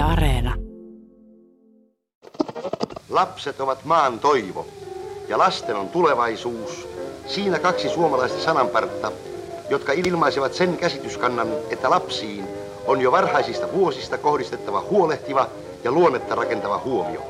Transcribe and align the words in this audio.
Areena. 0.00 0.54
Lapset 3.10 3.60
ovat 3.60 3.84
maan 3.84 4.18
toivo 4.18 4.66
ja 5.28 5.38
lasten 5.38 5.76
on 5.76 5.88
tulevaisuus. 5.88 6.88
Siinä 7.26 7.58
kaksi 7.58 7.88
suomalaista 7.88 8.40
sananpartta, 8.40 9.12
jotka 9.70 9.92
ilmaisevat 9.92 10.54
sen 10.54 10.76
käsityskannan, 10.76 11.48
että 11.70 11.90
lapsiin 11.90 12.44
on 12.86 13.00
jo 13.00 13.12
varhaisista 13.12 13.72
vuosista 13.72 14.18
kohdistettava 14.18 14.80
huolehtiva 14.90 15.48
ja 15.84 15.92
luonnetta 15.92 16.34
rakentava 16.34 16.78
huomio. 16.84 17.22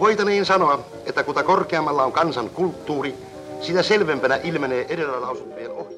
Voitaneen 0.00 0.46
sanoa, 0.46 0.80
että 1.06 1.22
kuta 1.22 1.42
korkeammalla 1.42 2.04
on 2.04 2.12
kansan 2.12 2.50
kulttuuri, 2.50 3.14
sitä 3.60 3.82
selvempänä 3.82 4.40
ilmenee 4.42 4.86
edellä 4.88 5.20
lausuttujen 5.20 5.70
toteuttamista. 5.70 5.97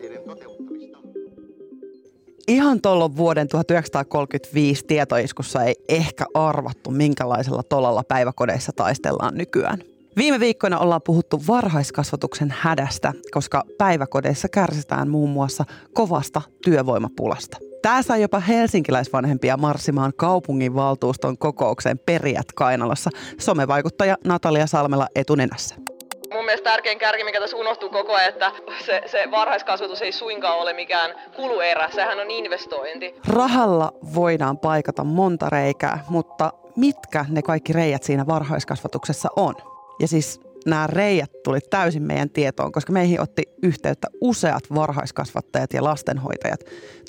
Ihan 2.51 2.81
tuolla 2.81 3.17
vuoden 3.17 3.49
1935 3.49 4.85
tietoiskussa 4.87 5.65
ei 5.65 5.75
ehkä 5.89 6.25
arvattu, 6.35 6.91
minkälaisella 6.91 7.63
tolalla 7.63 8.03
päiväkodeissa 8.09 8.73
taistellaan 8.77 9.35
nykyään. 9.35 9.79
Viime 10.17 10.41
viikkoina 10.41 10.79
ollaan 10.79 11.01
puhuttu 11.07 11.43
varhaiskasvatuksen 11.49 12.55
hädästä, 12.59 13.13
koska 13.31 13.65
päiväkodeissa 13.79 14.49
kärsitään 14.49 15.09
muun 15.09 15.31
muassa 15.31 15.65
kovasta 15.95 16.43
työvoimapulasta. 16.65 17.57
Tämä 17.83 18.03
sai 18.03 18.23
jopa 18.23 18.41
helsinkiläisvanhempia 18.41 19.57
marssimaan 19.57 20.13
kaupungin 20.17 20.75
valtuuston 20.75 21.39
kokoukseen 21.39 21.99
Perijät 21.99 22.53
Kainalassa. 22.55 23.11
Somevaikuttaja 23.39 24.17
Natalia 24.25 24.67
Salmela 24.67 25.07
etunenässä. 25.15 25.90
Mun 26.33 26.45
mielestä 26.45 26.71
tärkein 26.71 26.99
kärki, 26.99 27.25
mikä 27.25 27.41
tässä 27.41 27.57
unohtuu 27.57 27.89
koko 27.89 28.15
ajan, 28.15 28.29
että 28.29 28.53
se, 28.87 29.03
se 29.07 29.31
varhaiskasvatus 29.31 30.03
ei 30.03 30.13
suinkaan 30.13 30.59
ole 30.59 30.73
mikään 30.73 31.15
kuluerä, 31.37 31.91
sehän 31.95 32.21
on 32.21 32.31
investointi. 32.31 33.15
Rahalla 33.29 33.93
voidaan 34.15 34.59
paikata 34.59 35.05
monta 35.05 35.51
reikää, 35.51 36.05
mutta 36.09 36.53
mitkä 36.77 37.25
ne 37.29 37.43
kaikki 37.43 37.73
reijät 37.73 38.03
siinä 38.03 38.27
varhaiskasvatuksessa 38.27 39.29
on? 39.37 39.55
Ja 40.01 40.09
siis 40.09 40.41
nämä 40.67 40.87
reijät 40.87 41.31
tuli 41.45 41.61
täysin 41.61 42.03
meidän 42.03 42.31
tietoon, 42.31 42.73
koska 42.73 42.93
meihin 42.93 43.21
otti 43.21 43.43
yhteyttä 43.63 44.09
useat 44.21 44.65
varhaiskasvattajat 44.75 45.73
ja 45.73 45.85
lastenhoitajat. 45.85 46.61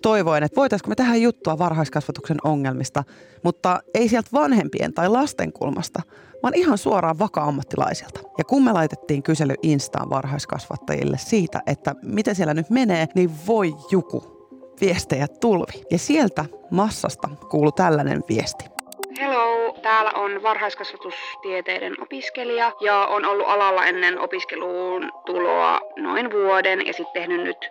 Toivoin, 0.01 0.43
että 0.43 0.55
voitaisiinko 0.55 0.89
me 0.89 0.95
tehdä 0.95 1.15
juttua 1.15 1.57
varhaiskasvatuksen 1.57 2.37
ongelmista, 2.43 3.03
mutta 3.43 3.79
ei 3.93 4.09
sieltä 4.09 4.29
vanhempien 4.33 4.93
tai 4.93 5.09
lasten 5.09 5.53
kulmasta, 5.53 6.01
vaan 6.43 6.53
ihan 6.55 6.77
suoraan 6.77 7.19
vaka-ammattilaisilta. 7.19 8.19
Ja 8.37 8.43
kun 8.43 8.63
me 8.63 8.73
laitettiin 8.73 9.23
kysely 9.23 9.53
Instaan 9.61 10.09
varhaiskasvattajille 10.09 11.17
siitä, 11.17 11.61
että 11.65 11.95
miten 12.03 12.35
siellä 12.35 12.53
nyt 12.53 12.69
menee, 12.69 13.07
niin 13.15 13.31
voi 13.47 13.75
juku 13.91 14.41
viestejä 14.81 15.27
tulvi. 15.27 15.83
Ja 15.91 15.97
sieltä 15.97 16.45
massasta 16.71 17.29
kuului 17.49 17.71
tällainen 17.71 18.23
viesti. 18.29 18.70
Hello, 19.19 19.73
täällä 19.81 20.11
on 20.15 20.43
varhaiskasvatustieteiden 20.43 22.01
opiskelija 22.01 22.71
ja 22.81 23.05
on 23.05 23.25
ollut 23.25 23.47
alalla 23.47 23.85
ennen 23.85 24.19
opiskeluun 24.19 25.11
tuloa 25.25 25.81
noin 25.97 26.31
vuoden 26.31 26.87
ja 26.87 26.93
sitten 26.93 27.13
tehnyt 27.13 27.43
nyt 27.43 27.69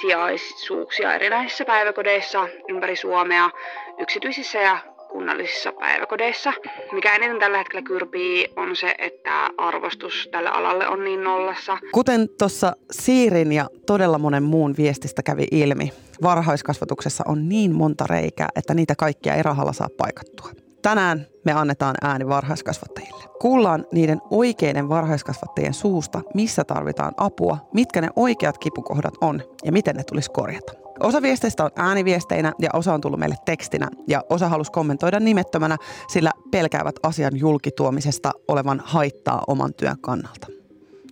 sijaisuuksia 0.00 1.14
erinäisissä 1.14 1.64
päiväkodeissa 1.64 2.48
ympäri 2.68 2.96
Suomea, 2.96 3.50
yksityisissä 3.98 4.58
ja 4.58 4.78
kunnallisissa 5.08 5.72
päiväkodeissa. 5.72 6.52
Mikä 6.92 7.14
eniten 7.14 7.38
tällä 7.38 7.58
hetkellä 7.58 7.82
kyrpii 7.82 8.52
on 8.56 8.76
se, 8.76 8.94
että 8.98 9.48
arvostus 9.58 10.28
tälle 10.32 10.50
alalle 10.50 10.88
on 10.88 11.04
niin 11.04 11.24
nollassa. 11.24 11.78
Kuten 11.92 12.28
tuossa 12.38 12.72
Siirin 12.90 13.52
ja 13.52 13.66
todella 13.86 14.18
monen 14.18 14.42
muun 14.42 14.74
viestistä 14.78 15.22
kävi 15.22 15.46
ilmi, 15.50 15.92
varhaiskasvatuksessa 16.22 17.24
on 17.28 17.48
niin 17.48 17.74
monta 17.74 18.04
reikää, 18.10 18.48
että 18.56 18.74
niitä 18.74 18.94
kaikkia 18.98 19.34
ei 19.34 19.42
rahalla 19.42 19.72
saa 19.72 19.88
paikattua. 19.98 20.69
Tänään 20.82 21.26
me 21.44 21.52
annetaan 21.52 21.94
ääni 22.02 22.28
varhaiskasvattajille. 22.28 23.24
Kuullaan 23.40 23.86
niiden 23.92 24.20
oikeiden 24.30 24.88
varhaiskasvattajien 24.88 25.74
suusta, 25.74 26.20
missä 26.34 26.64
tarvitaan 26.64 27.12
apua, 27.16 27.58
mitkä 27.74 28.00
ne 28.00 28.08
oikeat 28.16 28.58
kipukohdat 28.58 29.14
on 29.20 29.42
ja 29.64 29.72
miten 29.72 29.96
ne 29.96 30.04
tulisi 30.04 30.30
korjata. 30.30 30.72
Osa 31.00 31.22
viesteistä 31.22 31.64
on 31.64 31.70
ääniviesteinä 31.76 32.52
ja 32.58 32.70
osa 32.72 32.94
on 32.94 33.00
tullut 33.00 33.20
meille 33.20 33.36
tekstinä 33.44 33.88
ja 34.08 34.22
osa 34.30 34.48
halusi 34.48 34.72
kommentoida 34.72 35.20
nimettömänä, 35.20 35.76
sillä 36.08 36.30
pelkäävät 36.50 36.94
asian 37.02 37.36
julkituomisesta 37.36 38.32
olevan 38.48 38.82
haittaa 38.84 39.42
oman 39.46 39.74
työn 39.74 39.96
kannalta. 40.00 40.46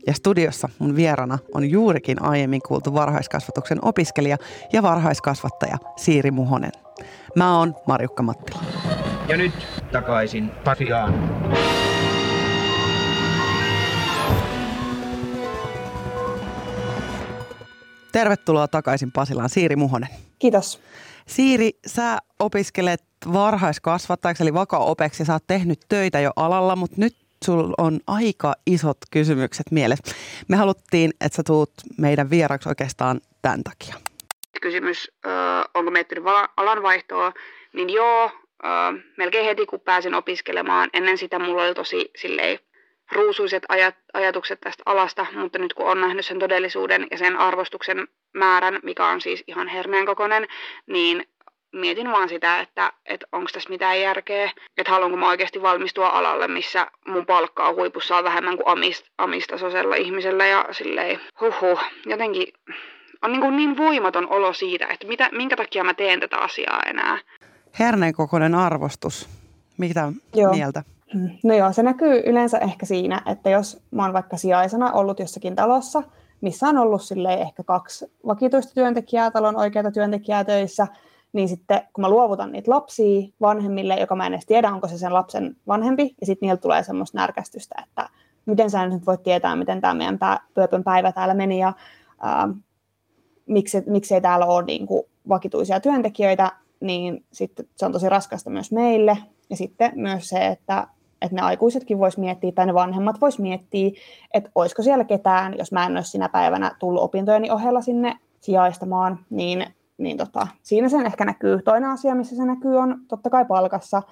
Ja 0.06 0.14
studiossa 0.14 0.68
mun 0.78 0.96
vierana 0.96 1.38
on 1.54 1.70
juurikin 1.70 2.22
aiemmin 2.22 2.60
kuultu 2.68 2.94
varhaiskasvatuksen 2.94 3.78
opiskelija 3.82 4.36
ja 4.72 4.82
varhaiskasvattaja 4.82 5.78
Siiri 5.96 6.30
Muhonen. 6.30 6.72
Mä 7.36 7.58
oon 7.58 7.74
Marjukka 7.86 8.22
Mattila. 8.22 8.60
Ja 9.28 9.36
nyt 9.36 9.52
takaisin 9.92 10.50
Pasiaan. 10.50 11.14
Tervetuloa 18.12 18.68
takaisin 18.68 19.12
Pasilaan, 19.12 19.48
Siiri 19.48 19.76
Muhonen. 19.76 20.08
Kiitos. 20.38 20.82
Siiri, 21.26 21.70
sä 21.86 22.18
opiskelet 22.38 23.02
varhaiskasvattajaksi 23.32 24.42
eli 24.42 24.54
vaka-opeksi. 24.54 25.24
Sä 25.24 25.32
oot 25.32 25.46
tehnyt 25.46 25.80
töitä 25.88 26.20
jo 26.20 26.30
alalla, 26.36 26.76
mutta 26.76 26.96
nyt 26.98 27.16
sulla 27.44 27.74
on 27.78 28.00
aika 28.06 28.54
isot 28.66 28.98
kysymykset 29.10 29.66
mielessä. 29.70 30.14
Me 30.48 30.56
haluttiin, 30.56 31.10
että 31.20 31.36
sä 31.36 31.42
tuut 31.46 31.72
meidän 31.98 32.30
vieraksi 32.30 32.68
oikeastaan 32.68 33.20
tämän 33.42 33.64
takia. 33.64 33.94
Kysymys, 34.62 35.10
onko 35.74 35.90
miettinyt 35.90 36.24
alanvaihtoa, 36.56 37.32
niin 37.72 37.90
joo, 37.90 38.30
melkein 39.16 39.44
heti 39.44 39.66
kun 39.66 39.80
pääsin 39.80 40.14
opiskelemaan. 40.14 40.90
Ennen 40.92 41.18
sitä 41.18 41.38
mulla 41.38 41.62
oli 41.62 41.74
tosi 41.74 42.10
silleen 42.16 42.58
ruusuiset 43.12 43.62
ajat, 43.68 43.94
ajatukset 44.14 44.60
tästä 44.60 44.82
alasta, 44.86 45.26
mutta 45.34 45.58
nyt 45.58 45.74
kun 45.74 45.86
on 45.86 46.00
nähnyt 46.00 46.26
sen 46.26 46.38
todellisuuden 46.38 47.06
ja 47.10 47.18
sen 47.18 47.36
arvostuksen 47.36 48.08
määrän, 48.34 48.80
mikä 48.82 49.06
on 49.06 49.20
siis 49.20 49.44
ihan 49.46 49.68
herneen 49.68 50.06
kokoinen, 50.06 50.46
niin 50.86 51.28
mietin 51.72 52.12
vaan 52.12 52.28
sitä, 52.28 52.60
että, 52.60 52.92
että 53.06 53.26
onko 53.32 53.50
tässä 53.52 53.70
mitään 53.70 54.00
järkeä, 54.00 54.50
että 54.76 54.92
haluanko 54.92 55.16
mä 55.16 55.28
oikeasti 55.28 55.62
valmistua 55.62 56.08
alalle, 56.08 56.48
missä 56.48 56.86
mun 57.06 57.26
palkka 57.26 57.68
on 57.68 57.76
huipussaan 57.76 58.24
vähemmän 58.24 58.56
kuin 58.56 58.68
amist, 58.68 59.06
amistasoisella 59.18 59.94
ihmisellä 59.94 60.46
ja 60.46 60.64
silleen, 60.70 61.20
huhhuh, 61.40 61.80
jotenkin 62.06 62.52
on 63.22 63.32
niin, 63.32 63.40
kuin 63.40 63.56
niin 63.56 63.76
voimaton 63.76 64.28
olo 64.28 64.52
siitä, 64.52 64.86
että 64.86 65.06
mitä, 65.06 65.28
minkä 65.32 65.56
takia 65.56 65.84
mä 65.84 65.94
teen 65.94 66.20
tätä 66.20 66.36
asiaa 66.36 66.82
enää. 66.86 67.18
Herneen 67.78 68.14
kokoinen 68.14 68.54
arvostus. 68.54 69.28
Mitä 69.78 70.12
Joo. 70.34 70.52
mieltä? 70.52 70.82
No 71.42 71.54
joo, 71.54 71.72
se 71.72 71.82
näkyy 71.82 72.22
yleensä 72.26 72.58
ehkä 72.58 72.86
siinä, 72.86 73.22
että 73.26 73.50
jos 73.50 73.82
mä 73.90 74.02
oon 74.02 74.12
vaikka 74.12 74.36
sijaisena 74.36 74.92
ollut 74.92 75.20
jossakin 75.20 75.56
talossa, 75.56 76.02
missä 76.40 76.68
on 76.68 76.78
ollut 76.78 77.02
silleen 77.02 77.38
ehkä 77.38 77.64
kaksi 77.64 78.12
vakituista 78.26 78.74
työntekijää, 78.74 79.30
talon 79.30 79.56
oikeita 79.56 79.90
työntekijää 79.90 80.44
töissä, 80.44 80.86
niin 81.32 81.48
sitten 81.48 81.80
kun 81.92 82.02
mä 82.02 82.08
luovutan 82.08 82.52
niitä 82.52 82.70
lapsia 82.70 83.28
vanhemmille, 83.40 83.94
joka 83.94 84.16
mä 84.16 84.26
en 84.26 84.34
edes 84.34 84.46
tiedä, 84.46 84.72
onko 84.72 84.88
se 84.88 84.98
sen 84.98 85.14
lapsen 85.14 85.56
vanhempi, 85.66 86.14
ja 86.20 86.26
sitten 86.26 86.46
niiltä 86.46 86.60
tulee 86.60 86.82
semmoista 86.82 87.18
närkästystä, 87.18 87.74
että 87.86 88.08
miten 88.46 88.70
sä 88.70 88.86
nyt 88.86 89.06
voit 89.06 89.22
tietää, 89.22 89.56
miten 89.56 89.80
tämä 89.80 89.94
meidän 89.94 90.18
pää, 90.18 90.40
Pööpön 90.54 90.84
päivä 90.84 91.12
täällä 91.12 91.34
meni, 91.34 91.58
ja 91.58 91.72
ää, 92.20 92.48
miksi, 93.46 93.82
miksei 93.86 94.20
täällä 94.20 94.46
ole 94.46 94.64
niin 94.64 94.86
kuin 94.86 95.02
vakituisia 95.28 95.80
työntekijöitä, 95.80 96.52
niin 96.80 97.24
sitten 97.32 97.66
se 97.76 97.86
on 97.86 97.92
tosi 97.92 98.08
raskasta 98.08 98.50
myös 98.50 98.72
meille. 98.72 99.18
Ja 99.50 99.56
sitten 99.56 99.92
myös 99.94 100.28
se, 100.28 100.46
että, 100.46 100.86
että 101.22 101.36
ne 101.36 101.42
aikuisetkin 101.42 101.98
vois 101.98 102.18
miettiä, 102.18 102.52
tai 102.52 102.66
ne 102.66 102.74
vanhemmat 102.74 103.20
vois 103.20 103.38
miettiä, 103.38 103.90
että 104.34 104.50
olisiko 104.54 104.82
siellä 104.82 105.04
ketään, 105.04 105.58
jos 105.58 105.72
mä 105.72 105.86
en 105.86 105.96
olisi 105.96 106.10
sinä 106.10 106.28
päivänä 106.28 106.76
tullut 106.78 107.02
opintojeni 107.02 107.50
ohella 107.50 107.80
sinne 107.80 108.18
sijaistamaan, 108.40 109.18
niin, 109.30 109.66
niin 109.98 110.16
tota, 110.16 110.46
siinä 110.62 110.88
sen 110.88 111.06
ehkä 111.06 111.24
näkyy. 111.24 111.62
Toinen 111.62 111.90
asia, 111.90 112.14
missä 112.14 112.36
se 112.36 112.44
näkyy, 112.44 112.76
on 112.76 112.98
totta 113.08 113.30
kai 113.30 113.44
palkassa. 113.44 114.02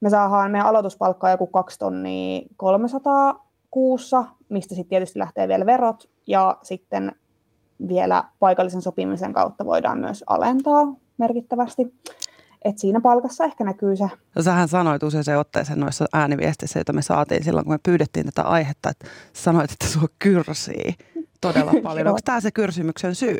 Me 0.00 0.10
saadaan 0.10 0.50
meidän 0.50 0.66
aloituspalkkaa 0.66 1.30
joku 1.30 1.46
2 1.46 1.78
tonnia 1.78 2.40
300 2.56 3.48
kuussa, 3.70 4.24
mistä 4.48 4.74
sitten 4.74 4.90
tietysti 4.90 5.18
lähtee 5.18 5.48
vielä 5.48 5.66
verot, 5.66 6.08
ja 6.26 6.58
sitten 6.62 7.12
vielä 7.88 8.24
paikallisen 8.38 8.82
sopimisen 8.82 9.32
kautta 9.32 9.64
voidaan 9.64 9.98
myös 9.98 10.24
alentaa 10.26 10.94
merkittävästi. 11.18 11.94
Et 12.64 12.78
siinä 12.78 13.00
palkassa 13.00 13.44
ehkä 13.44 13.64
näkyy 13.64 13.96
se. 13.96 14.08
No, 14.36 14.42
sähän 14.42 14.68
sanoit 14.68 15.02
usein 15.02 15.38
otteeseen 15.38 15.80
noissa 15.80 16.06
ääniviesteissä, 16.12 16.78
joita 16.78 16.92
me 16.92 17.02
saatiin 17.02 17.44
silloin, 17.44 17.64
kun 17.64 17.74
me 17.74 17.78
pyydettiin 17.82 18.26
tätä 18.26 18.42
aihetta, 18.42 18.90
että 18.90 19.06
sanoit, 19.32 19.72
että 19.72 19.86
sua 19.86 20.08
kyrsii 20.18 20.94
todella 21.40 21.72
paljon. 21.82 22.06
Onko 22.06 22.20
tämä 22.24 22.40
se 22.40 22.50
kyrsimyksen 22.50 23.14
syy? 23.14 23.38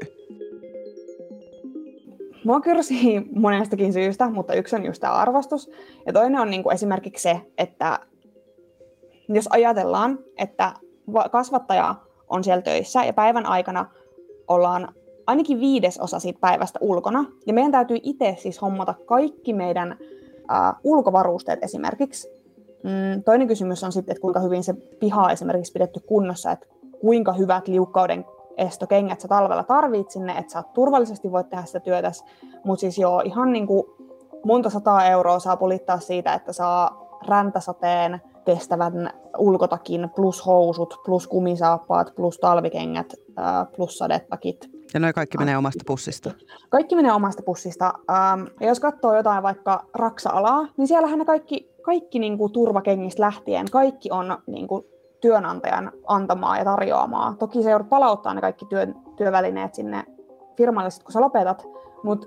Mua 2.45 2.61
kyrsii 2.61 3.29
monestakin 3.35 3.93
syystä, 3.93 4.31
mutta 4.31 4.55
yksi 4.55 4.77
on 4.77 4.87
just 4.87 5.01
tämä 5.01 5.13
arvostus. 5.13 5.71
Ja 6.07 6.13
toinen 6.13 6.41
on 6.41 6.51
niin 6.51 6.63
kuin 6.63 6.75
esimerkiksi 6.75 7.23
se, 7.23 7.41
että 7.59 7.99
jos 9.29 9.49
ajatellaan, 9.51 10.19
että 10.37 10.73
va- 11.13 11.29
kasvattaja 11.29 11.95
on 12.29 12.45
siellä 12.45 12.63
töissä 12.63 13.05
ja 13.05 13.13
päivän 13.13 13.47
aikana 13.47 13.87
ollaan 14.49 14.95
ainakin 15.29 15.61
viides 15.61 16.01
osa 16.01 16.19
siitä 16.19 16.41
päivästä 16.41 16.79
ulkona, 16.83 17.25
ja 17.47 17.55
meidän 17.55 17.73
täytyy 17.73 17.99
itse 18.03 18.37
siis 18.39 18.63
hommata 18.63 18.95
kaikki 19.07 19.53
meidän 19.53 19.99
ää, 20.49 20.75
ulkovarusteet 20.85 21.59
esimerkiksi. 21.63 22.29
Mm, 22.83 23.23
toinen 23.25 23.49
kysymys 23.49 23.85
on 23.85 23.93
sitten, 23.93 24.13
että 24.13 24.23
kuinka 24.23 24.41
hyvin 24.41 24.65
se 24.65 24.75
piha 24.75 25.31
esimerkiksi 25.31 25.73
pidetty 25.73 26.01
kunnossa, 26.01 26.51
että 26.51 26.67
kuinka 27.01 27.33
hyvät 27.33 27.69
liukkauden 27.69 28.25
estokengät 28.57 29.21
sä 29.21 29.29
talvella 29.29 29.65
tarvit 29.65 30.11
sinne, 30.11 30.39
että 30.39 30.53
sä 30.53 30.63
turvallisesti 30.75 31.33
voit 31.33 31.49
tehdä 31.49 31.65
sitä 31.65 31.81
työtä. 31.81 32.13
Mutta 32.65 32.81
siis 32.81 32.99
joo, 32.99 33.21
ihan 33.21 33.53
niin 33.53 33.67
kuin 33.67 33.85
monta 34.45 34.71
sataa 34.71 35.07
euroa 35.07 35.39
saa 35.39 35.57
pulittaa 35.57 36.01
siitä, 36.01 36.35
että 36.35 36.53
saa 36.53 37.09
räntäsateen 37.29 38.21
kestävän 38.45 39.11
ulkotakin, 39.39 40.11
plus 40.17 40.47
housut, 40.47 41.01
plus 41.05 41.27
kumisaappaat, 41.27 42.13
plus 42.17 42.39
talvikengät, 42.39 43.15
plus 43.77 43.99
sadetakit. 43.99 44.78
Ja 44.95 45.01
noin 45.01 45.15
kaikki 45.15 45.39
menee 45.39 45.57
omasta 45.57 45.85
pussista? 45.87 46.31
Kaikki 46.69 46.97
menee 46.97 47.13
omasta 47.13 47.43
pussista. 47.43 47.95
Ja 48.61 48.67
jos 48.67 48.81
katsoo 48.81 49.17
jotain 49.17 49.43
vaikka 49.43 49.85
raksa-alaa, 49.95 50.67
niin 50.77 50.89
siellähän 50.89 51.19
ne 51.19 51.25
kaikki, 51.25 51.71
kaikki 51.83 52.19
niin 52.19 52.39
kuin 52.39 52.53
turvakengistä 52.53 53.23
lähtien, 53.23 53.67
kaikki 53.71 54.11
on 54.11 54.39
niin 54.47 54.69
kuin 54.69 54.87
työnantajan 55.21 55.93
antamaa 56.07 56.59
ja 56.59 56.65
tarjoamaa. 56.65 57.35
Toki 57.39 57.63
se 57.63 57.71
joudut 57.71 57.89
palauttaa 57.89 58.35
ne 58.35 58.41
kaikki 58.41 58.65
työ, 58.65 58.87
työvälineet 59.17 59.75
sinne 59.75 60.05
firmalle, 60.57 60.91
kun 61.05 61.13
sä 61.13 61.21
lopetat, 61.21 61.67
mutta 62.03 62.27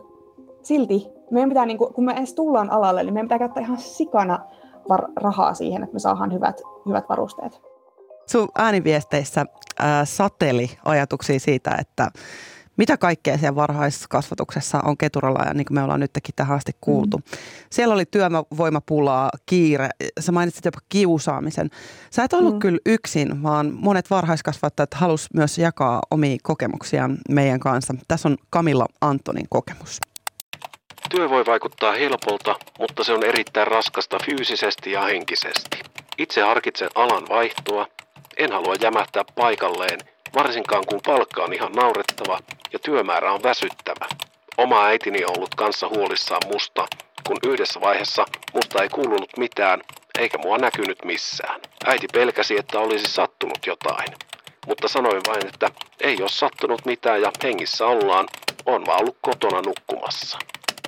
silti 0.62 1.08
meidän 1.32 1.50
pitää, 1.50 1.66
niin 1.66 1.78
kuin, 1.78 1.94
kun 1.94 2.06
me 2.06 2.14
edes 2.14 2.34
tullaan 2.34 2.72
alalle, 2.72 3.04
niin 3.04 3.14
meidän 3.14 3.26
pitää 3.28 3.40
käyttää 3.40 3.64
ihan 3.64 3.78
sikana 3.78 4.40
var- 4.90 5.12
rahaa 5.16 5.54
siihen, 5.54 5.84
että 5.84 5.94
me 5.94 6.00
saadaan 6.00 6.34
hyvät, 6.34 6.62
hyvät 6.86 7.10
varusteet. 7.10 7.71
Sun 8.28 8.50
ääniviesteissä 8.58 9.46
ää, 9.80 10.06
sateli 10.06 10.72
ajatuksia 10.86 11.40
siitä, 11.40 11.78
että 11.80 12.12
mitä 12.78 12.98
kaikkea 12.98 13.38
siellä 13.38 13.56
varhaiskasvatuksessa 13.56 14.80
on 14.84 14.98
Keturalla 14.98 15.44
ja 15.48 15.54
niin 15.54 15.66
kuin 15.66 15.76
me 15.76 15.84
ollaan 15.84 16.00
nytkin 16.00 16.36
tähän 16.36 16.58
asti 16.58 16.72
kuultu. 16.82 17.18
Mm. 17.18 17.24
Siellä 17.72 17.94
oli 17.94 18.06
työvoimapulaa, 18.06 19.30
kiire, 19.46 19.90
sä 20.20 20.32
mainitsit 20.32 20.66
jopa 20.66 20.80
kiusaamisen. 20.90 21.70
Sä 22.12 22.24
et 22.24 22.34
ollut 22.34 22.54
mm. 22.54 22.60
kyllä 22.60 22.80
yksin, 22.86 23.44
vaan 23.44 23.72
monet 23.74 24.10
varhaiskasvattajat 24.10 24.94
halus 24.94 25.34
myös 25.34 25.58
jakaa 25.58 26.02
omia 26.12 26.38
kokemuksiaan 26.44 27.18
meidän 27.30 27.60
kanssa. 27.60 27.94
Tässä 28.08 28.30
on 28.30 28.38
Kamilla 28.50 28.86
Antonin 29.02 29.46
kokemus. 29.50 30.00
Työ 31.10 31.30
voi 31.30 31.46
vaikuttaa 31.46 31.94
helpolta, 31.94 32.56
mutta 32.80 33.04
se 33.04 33.14
on 33.14 33.24
erittäin 33.24 33.68
raskasta 33.68 34.18
fyysisesti 34.26 34.92
ja 34.92 35.02
henkisesti. 35.02 35.80
Itse 36.18 36.42
harkitsen 36.42 36.90
alan 36.96 37.24
vaihtoa. 37.30 37.88
En 38.42 38.52
halua 38.52 38.76
jämähtää 38.82 39.24
paikalleen, 39.36 40.00
varsinkaan 40.34 40.84
kun 40.90 41.00
palkka 41.06 41.44
on 41.44 41.54
ihan 41.54 41.72
naurettava 41.72 42.40
ja 42.74 42.80
työmäärä 42.80 43.32
on 43.32 43.44
väsyttävä. 43.44 44.08
Oma 44.58 44.86
äitini 44.86 45.26
on 45.26 45.32
ollut 45.38 45.56
kanssa 45.56 45.90
huolissaan 45.90 46.42
musta, 46.48 46.88
kun 47.28 47.38
yhdessä 47.48 47.82
vaiheessa 47.82 48.26
musta 48.54 48.84
ei 48.84 48.90
kuulunut 48.90 49.38
mitään, 49.38 49.82
eikä 50.20 50.38
mua 50.38 50.58
näkynyt 50.58 50.98
missään. 51.06 51.62
Äiti 51.86 52.08
pelkäsi, 52.14 52.58
että 52.58 52.80
olisi 52.80 53.06
sattunut 53.14 53.60
jotain. 53.68 54.08
Mutta 54.68 54.88
sanoin 54.88 55.22
vain, 55.28 55.48
että 55.48 55.70
ei 56.00 56.18
ole 56.22 56.30
sattunut 56.30 56.86
mitään 56.86 57.22
ja 57.22 57.32
hengissä 57.44 57.86
ollaan, 57.86 58.28
on 58.66 58.86
vaan 58.86 59.02
ollut 59.02 59.18
kotona 59.22 59.62
nukkumassa. 59.62 60.38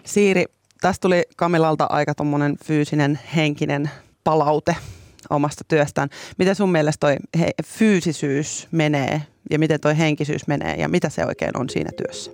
Siiri, 0.06 0.46
tästä 0.82 1.02
tuli 1.02 1.24
Kamilalta 1.36 1.88
aika 1.90 2.16
tuommoinen 2.16 2.56
fyysinen, 2.66 3.20
henkinen 3.36 3.92
palaute 4.24 4.76
omasta 5.30 5.64
työstään. 5.68 6.10
Miten 6.38 6.56
sun 6.56 6.72
mielestä 6.72 7.08
toi 7.08 7.16
he, 7.40 7.52
fyysisyys 7.66 8.68
menee 8.72 9.22
ja 9.50 9.60
miten 9.60 9.80
toi 9.80 9.98
henkisyys 9.98 10.48
menee 10.48 10.76
ja 10.76 10.90
mitä 10.90 11.10
se 11.10 11.26
oikein 11.26 11.58
on 11.58 11.70
siinä 11.70 11.90
työssä? 11.98 12.32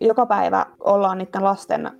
Joka 0.00 0.26
päivä 0.26 0.66
ollaan 0.80 1.18
niiden 1.18 1.44
lasten 1.44 1.90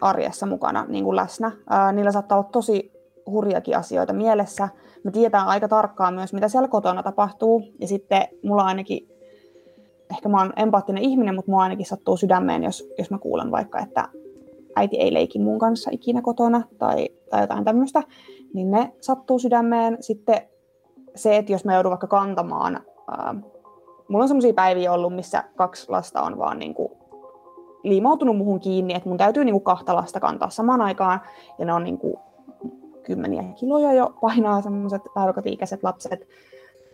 arjessa 0.00 0.46
mukana 0.46 0.86
niin 0.88 1.04
kuin 1.04 1.16
läsnä. 1.16 1.52
Ää, 1.70 1.92
niillä 1.92 2.12
saattaa 2.12 2.38
olla 2.38 2.48
tosi 2.52 2.92
hurjakin 3.26 3.76
asioita 3.76 4.12
mielessä. 4.12 4.68
Me 5.04 5.10
tiedetään 5.10 5.46
aika 5.46 5.68
tarkkaan 5.68 6.14
myös, 6.14 6.32
mitä 6.32 6.48
siellä 6.48 6.68
kotona 6.68 7.02
tapahtuu. 7.02 7.62
Ja 7.80 7.88
sitten 7.88 8.28
mulla 8.42 8.62
ainakin 8.64 9.08
ehkä 10.10 10.28
mä 10.28 10.38
oon 10.38 10.52
empaattinen 10.56 11.02
ihminen, 11.02 11.34
mutta 11.34 11.50
mua 11.50 11.62
ainakin 11.62 11.86
sattuu 11.86 12.16
sydämeen, 12.16 12.64
jos, 12.64 12.88
jos 12.98 13.10
mä 13.10 13.18
kuulen 13.18 13.50
vaikka, 13.50 13.78
että 13.78 14.08
äiti 14.78 14.96
ei 14.96 15.14
leiki 15.14 15.38
mun 15.38 15.58
kanssa 15.58 15.90
ikinä 15.92 16.22
kotona 16.22 16.62
tai, 16.78 17.08
tai 17.30 17.40
jotain 17.40 17.64
tämmöistä, 17.64 18.02
niin 18.54 18.70
ne 18.70 18.92
sattuu 19.00 19.38
sydämeen. 19.38 19.96
Sitten 20.00 20.40
se, 21.14 21.36
että 21.36 21.52
jos 21.52 21.64
mä 21.64 21.74
joudun 21.74 21.90
vaikka 21.90 22.06
kantamaan, 22.06 22.80
ää, 23.10 23.34
mulla 24.08 24.24
on 24.24 24.28
semmoisia 24.28 24.54
päiviä 24.54 24.92
ollut, 24.92 25.14
missä 25.14 25.44
kaksi 25.56 25.90
lasta 25.90 26.22
on 26.22 26.38
vaan 26.38 26.58
niin 26.58 26.74
kuin 26.74 26.92
liimautunut 27.82 28.36
muhun 28.36 28.60
kiinni, 28.60 28.94
että 28.94 29.08
mun 29.08 29.18
täytyy 29.18 29.44
niin 29.44 29.52
kuin 29.52 29.64
kahta 29.64 29.94
lasta 29.94 30.20
kantaa 30.20 30.50
samaan 30.50 30.80
aikaan, 30.80 31.20
ja 31.58 31.64
ne 31.64 31.72
on 31.72 31.84
niin 31.84 31.98
kuin 31.98 32.16
kymmeniä 33.02 33.42
kiloja 33.42 33.92
jo 33.92 34.14
painaa 34.20 34.62
semmoiset 34.62 35.02
päiväkotiikäiset 35.14 35.82
lapset, 35.82 36.28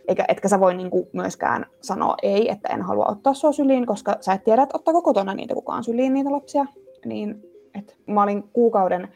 eikä, 0.07 0.25
etkä 0.27 0.47
sä 0.47 0.59
voi 0.59 0.73
niin 0.73 0.91
myöskään 1.13 1.65
sanoa 1.81 2.15
ei, 2.23 2.51
että 2.51 2.73
en 2.73 2.81
halua 2.81 3.05
ottaa 3.09 3.33
sua 3.33 3.51
syliin, 3.51 3.85
koska 3.85 4.17
sä 4.21 4.33
et 4.33 4.43
tiedä, 4.43 4.63
että 4.63 4.77
ottaako 4.77 5.01
kotona 5.01 5.33
niitä 5.33 5.53
kukaan 5.53 5.83
syliin 5.83 6.13
niitä 6.13 6.31
lapsia. 6.31 6.65
Niin, 7.05 7.54
et 7.79 7.97
mä 8.07 8.23
olin 8.23 8.43
kuukauden 8.43 9.13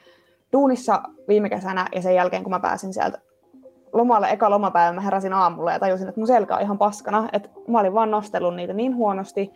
duunissa 0.53 1.01
viime 1.27 1.49
kesänä 1.49 1.87
ja 1.95 2.01
sen 2.01 2.15
jälkeen, 2.15 2.43
kun 2.43 2.51
mä 2.51 2.59
pääsin 2.59 2.93
sieltä 2.93 3.19
lomalle, 3.93 4.29
eka 4.29 4.49
lomapäivä, 4.49 4.93
mä 4.93 5.01
heräsin 5.01 5.33
aamulla 5.33 5.71
ja 5.71 5.79
tajusin, 5.79 6.07
että 6.07 6.21
mun 6.21 6.27
selkä 6.27 6.55
on 6.55 6.61
ihan 6.61 6.77
paskana, 6.77 7.29
että 7.33 7.49
mä 7.67 7.79
olin 7.79 7.93
vaan 7.93 8.11
nostellut 8.11 8.55
niitä 8.55 8.73
niin 8.73 8.95
huonosti. 8.95 9.51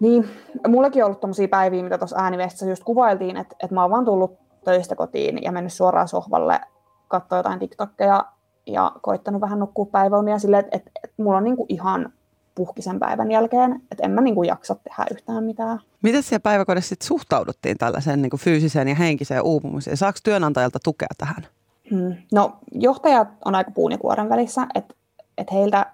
Niin, 0.00 0.28
mullakin 0.68 1.04
on 1.04 1.06
ollut 1.06 1.20
tommosia 1.20 1.48
päiviä, 1.48 1.82
mitä 1.82 1.98
tuossa 1.98 2.16
ääniviestissä 2.18 2.66
just 2.66 2.84
kuvailtiin, 2.84 3.36
että, 3.36 3.56
että 3.62 3.74
mä 3.74 3.82
oon 3.82 3.90
vaan 3.90 4.04
tullut 4.04 4.38
töistä 4.64 4.96
kotiin 4.96 5.42
ja 5.42 5.52
mennyt 5.52 5.72
suoraan 5.72 6.08
sohvalle 6.08 6.60
katsoa 7.08 7.38
jotain 7.38 7.58
TikTokkeja 7.58 8.24
ja 8.66 8.92
koittanut 9.02 9.40
vähän 9.40 9.58
nukkua 9.58 9.86
päiväunia 9.86 10.38
silleen, 10.38 10.64
että, 10.64 10.76
että, 10.76 10.90
että 11.04 11.22
mulla 11.22 11.36
on 11.36 11.44
niinku 11.44 11.66
ihan 11.68 12.12
puhkisen 12.54 12.98
päivän 12.98 13.30
jälkeen, 13.30 13.80
että 13.92 14.04
en 14.04 14.10
mä 14.10 14.20
niinku 14.20 14.42
jaksa 14.42 14.74
tehdä 14.74 15.06
yhtään 15.10 15.44
mitään. 15.44 15.80
Miten 16.02 16.22
siellä 16.22 16.42
päiväkodissa 16.42 16.88
sit 16.88 17.02
suhtauduttiin 17.02 17.78
tällaiseen 17.78 18.22
niin 18.22 18.38
fyysiseen 18.38 18.88
ja 18.88 18.94
henkiseen 18.94 19.42
uupumukseen? 19.42 19.96
Saako 19.96 20.18
työnantajalta 20.24 20.78
tukea 20.84 21.08
tähän? 21.18 21.46
Hmm. 21.90 22.14
No 22.32 22.58
johtajat 22.72 23.28
on 23.44 23.54
aika 23.54 23.70
puun 23.70 23.92
ja 23.92 23.98
kuoren 23.98 24.28
välissä, 24.28 24.66
että 24.74 24.94
et 25.38 25.52
heiltä 25.52 25.86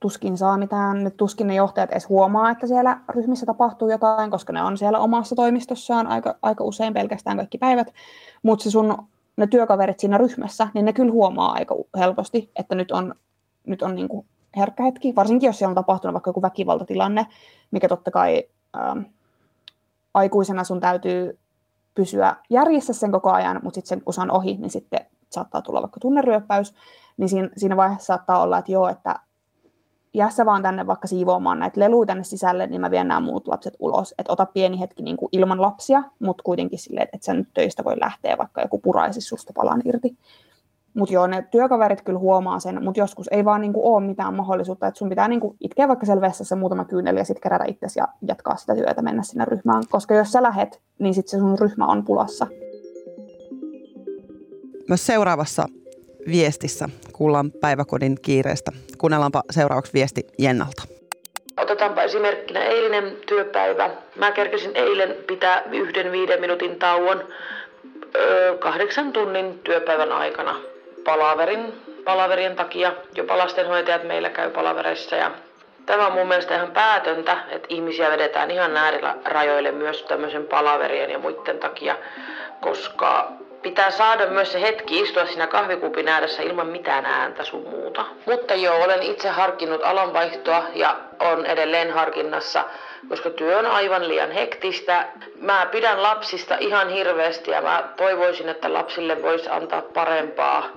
tuskin 0.00 0.38
saa 0.38 0.56
mitään, 0.56 1.04
nyt 1.04 1.16
tuskin 1.16 1.46
ne 1.46 1.54
johtajat 1.54 1.90
edes 1.90 2.08
huomaa, 2.08 2.50
että 2.50 2.66
siellä 2.66 3.00
ryhmissä 3.08 3.46
tapahtuu 3.46 3.90
jotain, 3.90 4.30
koska 4.30 4.52
ne 4.52 4.62
on 4.62 4.78
siellä 4.78 4.98
omassa 4.98 5.36
toimistossaan 5.36 6.06
aika, 6.06 6.34
aika 6.42 6.64
usein 6.64 6.94
pelkästään 6.94 7.36
kaikki 7.36 7.58
päivät, 7.58 7.92
mutta 8.42 8.62
se 8.62 8.70
sun 8.70 9.08
ne 9.36 9.46
työkaverit 9.46 10.00
siinä 10.00 10.18
ryhmässä, 10.18 10.68
niin 10.74 10.84
ne 10.84 10.92
kyllä 10.92 11.12
huomaa 11.12 11.52
aika 11.52 11.74
helposti, 11.98 12.50
että 12.56 12.74
nyt 12.74 12.90
on, 12.90 13.14
nyt 13.66 13.82
on 13.82 13.94
niin 13.94 14.08
kuin 14.08 14.26
herkkä 14.56 14.82
hetki, 14.82 15.14
varsinkin 15.14 15.46
jos 15.46 15.58
siellä 15.58 15.70
on 15.70 15.74
tapahtunut 15.74 16.12
vaikka 16.12 16.28
joku 16.28 16.42
väkivaltatilanne, 16.42 17.26
mikä 17.70 17.88
totta 17.88 18.10
kai 18.10 18.44
ähm, 18.76 18.98
aikuisena 20.14 20.64
sun 20.64 20.80
täytyy 20.80 21.38
pysyä 21.94 22.36
järjessä 22.50 22.92
sen 22.92 23.12
koko 23.12 23.30
ajan, 23.30 23.60
mutta 23.62 23.74
sitten 23.74 24.00
kun 24.00 24.14
se 24.14 24.20
on 24.20 24.30
ohi, 24.30 24.56
niin 24.56 24.70
sitten 24.70 25.00
saattaa 25.30 25.62
tulla 25.62 25.82
vaikka 25.82 26.00
tunneryöppäys, 26.00 26.74
niin 27.16 27.28
siinä, 27.28 27.48
siinä 27.56 27.76
vaiheessa 27.76 28.06
saattaa 28.06 28.42
olla, 28.42 28.58
että 28.58 28.72
joo, 28.72 28.88
että 28.88 29.20
jää 30.14 30.30
sä 30.30 30.46
vaan 30.46 30.62
tänne 30.62 30.86
vaikka 30.86 31.08
siivoamaan 31.08 31.58
näitä 31.58 31.80
leluja 31.80 32.06
tänne 32.06 32.24
sisälle, 32.24 32.66
niin 32.66 32.80
mä 32.80 32.90
vien 32.90 33.08
nämä 33.08 33.20
muut 33.20 33.48
lapset 33.48 33.76
ulos. 33.78 34.14
Että 34.18 34.32
ota 34.32 34.46
pieni 34.46 34.80
hetki 34.80 35.02
niin 35.02 35.16
kuin 35.16 35.28
ilman 35.32 35.62
lapsia, 35.62 36.02
mutta 36.18 36.42
kuitenkin 36.42 36.78
silleen, 36.78 37.08
että 37.12 37.24
sä 37.26 37.34
nyt 37.34 37.48
töistä 37.54 37.84
voi 37.84 38.00
lähteä, 38.00 38.38
vaikka 38.38 38.62
joku 38.62 38.78
puraisi 38.78 39.20
susta 39.20 39.52
palan 39.56 39.82
irti. 39.84 40.16
Mutta 40.98 41.14
joo, 41.14 41.26
ne 41.26 41.44
työkaverit 41.50 42.02
kyllä 42.02 42.18
huomaa 42.18 42.60
sen, 42.60 42.84
mutta 42.84 43.00
joskus 43.00 43.28
ei 43.28 43.44
vaan 43.44 43.60
niinku 43.60 43.94
ole 43.94 44.06
mitään 44.06 44.34
mahdollisuutta, 44.34 44.86
että 44.86 44.98
sun 44.98 45.08
pitää 45.08 45.28
niinku 45.28 45.56
itkeä 45.60 45.88
vaikka 45.88 46.06
siellä 46.06 46.20
vessassa 46.20 46.56
muutama 46.56 46.84
kyyneli 46.84 47.18
ja 47.18 47.24
sitten 47.24 47.42
kerätä 47.42 47.64
itsesi 47.68 47.98
ja 47.98 48.08
jatkaa 48.28 48.56
sitä 48.56 48.74
työtä, 48.74 49.02
mennä 49.02 49.22
sinne 49.22 49.44
ryhmään. 49.44 49.82
Koska 49.90 50.14
jos 50.14 50.32
sä 50.32 50.42
lähet, 50.42 50.80
niin 50.98 51.14
sitten 51.14 51.30
se 51.30 51.38
sun 51.38 51.58
ryhmä 51.58 51.86
on 51.86 52.04
pulassa. 52.04 52.46
Myös 54.88 55.06
seuraavassa 55.06 55.66
viestissä 56.26 56.88
kuullaan 57.12 57.50
päiväkodin 57.60 58.16
kiireestä. 58.22 58.72
Kuunnellaanpa 58.98 59.42
seuraavaksi 59.50 59.92
viesti 59.92 60.26
Jennalta. 60.38 60.82
Otetaanpa 61.60 62.02
esimerkkinä 62.02 62.64
eilinen 62.64 63.12
työpäivä. 63.28 63.90
Mä 64.16 64.32
kerkesin 64.32 64.70
eilen 64.74 65.16
pitää 65.26 65.62
yhden 65.72 66.12
viiden 66.12 66.40
minuutin 66.40 66.78
tauon 66.78 67.22
öö, 68.16 68.58
kahdeksan 68.58 69.12
tunnin 69.12 69.58
työpäivän 69.58 70.12
aikana 70.12 70.54
palaverin, 71.04 71.82
palaverien 72.04 72.56
takia. 72.56 72.92
Jopa 73.14 73.38
lastenhoitajat 73.38 74.04
meillä 74.04 74.30
käy 74.30 74.50
palavereissa 74.50 75.16
ja 75.16 75.30
Tämä 75.88 76.06
on 76.06 76.12
mun 76.12 76.28
mielestä 76.28 76.54
ihan 76.54 76.72
päätöntä, 76.72 77.36
että 77.48 77.66
ihmisiä 77.70 78.10
vedetään 78.10 78.50
ihan 78.50 78.74
näärillä 78.74 79.16
rajoille 79.24 79.72
myös 79.72 80.02
tämmöisen 80.02 80.46
palaverien 80.46 81.10
ja 81.10 81.18
muiden 81.18 81.58
takia, 81.58 81.96
koska 82.60 83.32
pitää 83.62 83.90
saada 83.90 84.26
myös 84.26 84.52
se 84.52 84.60
hetki 84.60 85.00
istua 85.00 85.26
siinä 85.26 85.46
kahvikupin 85.46 86.08
ääressä 86.08 86.42
ilman 86.42 86.66
mitään 86.66 87.06
ääntä 87.06 87.44
sun 87.44 87.62
muuta. 87.62 88.04
Mutta 88.26 88.54
joo, 88.54 88.84
olen 88.84 89.02
itse 89.02 89.28
harkinnut 89.28 89.80
alanvaihtoa 89.84 90.64
ja 90.74 90.96
on 91.20 91.46
edelleen 91.46 91.90
harkinnassa, 91.90 92.64
koska 93.08 93.30
työ 93.30 93.58
on 93.58 93.66
aivan 93.66 94.08
liian 94.08 94.30
hektistä. 94.30 95.06
Mä 95.40 95.66
pidän 95.70 96.02
lapsista 96.02 96.56
ihan 96.60 96.88
hirveästi 96.88 97.50
ja 97.50 97.62
mä 97.62 97.88
toivoisin, 97.96 98.48
että 98.48 98.72
lapsille 98.72 99.22
voisi 99.22 99.50
antaa 99.50 99.82
parempaa, 99.82 100.68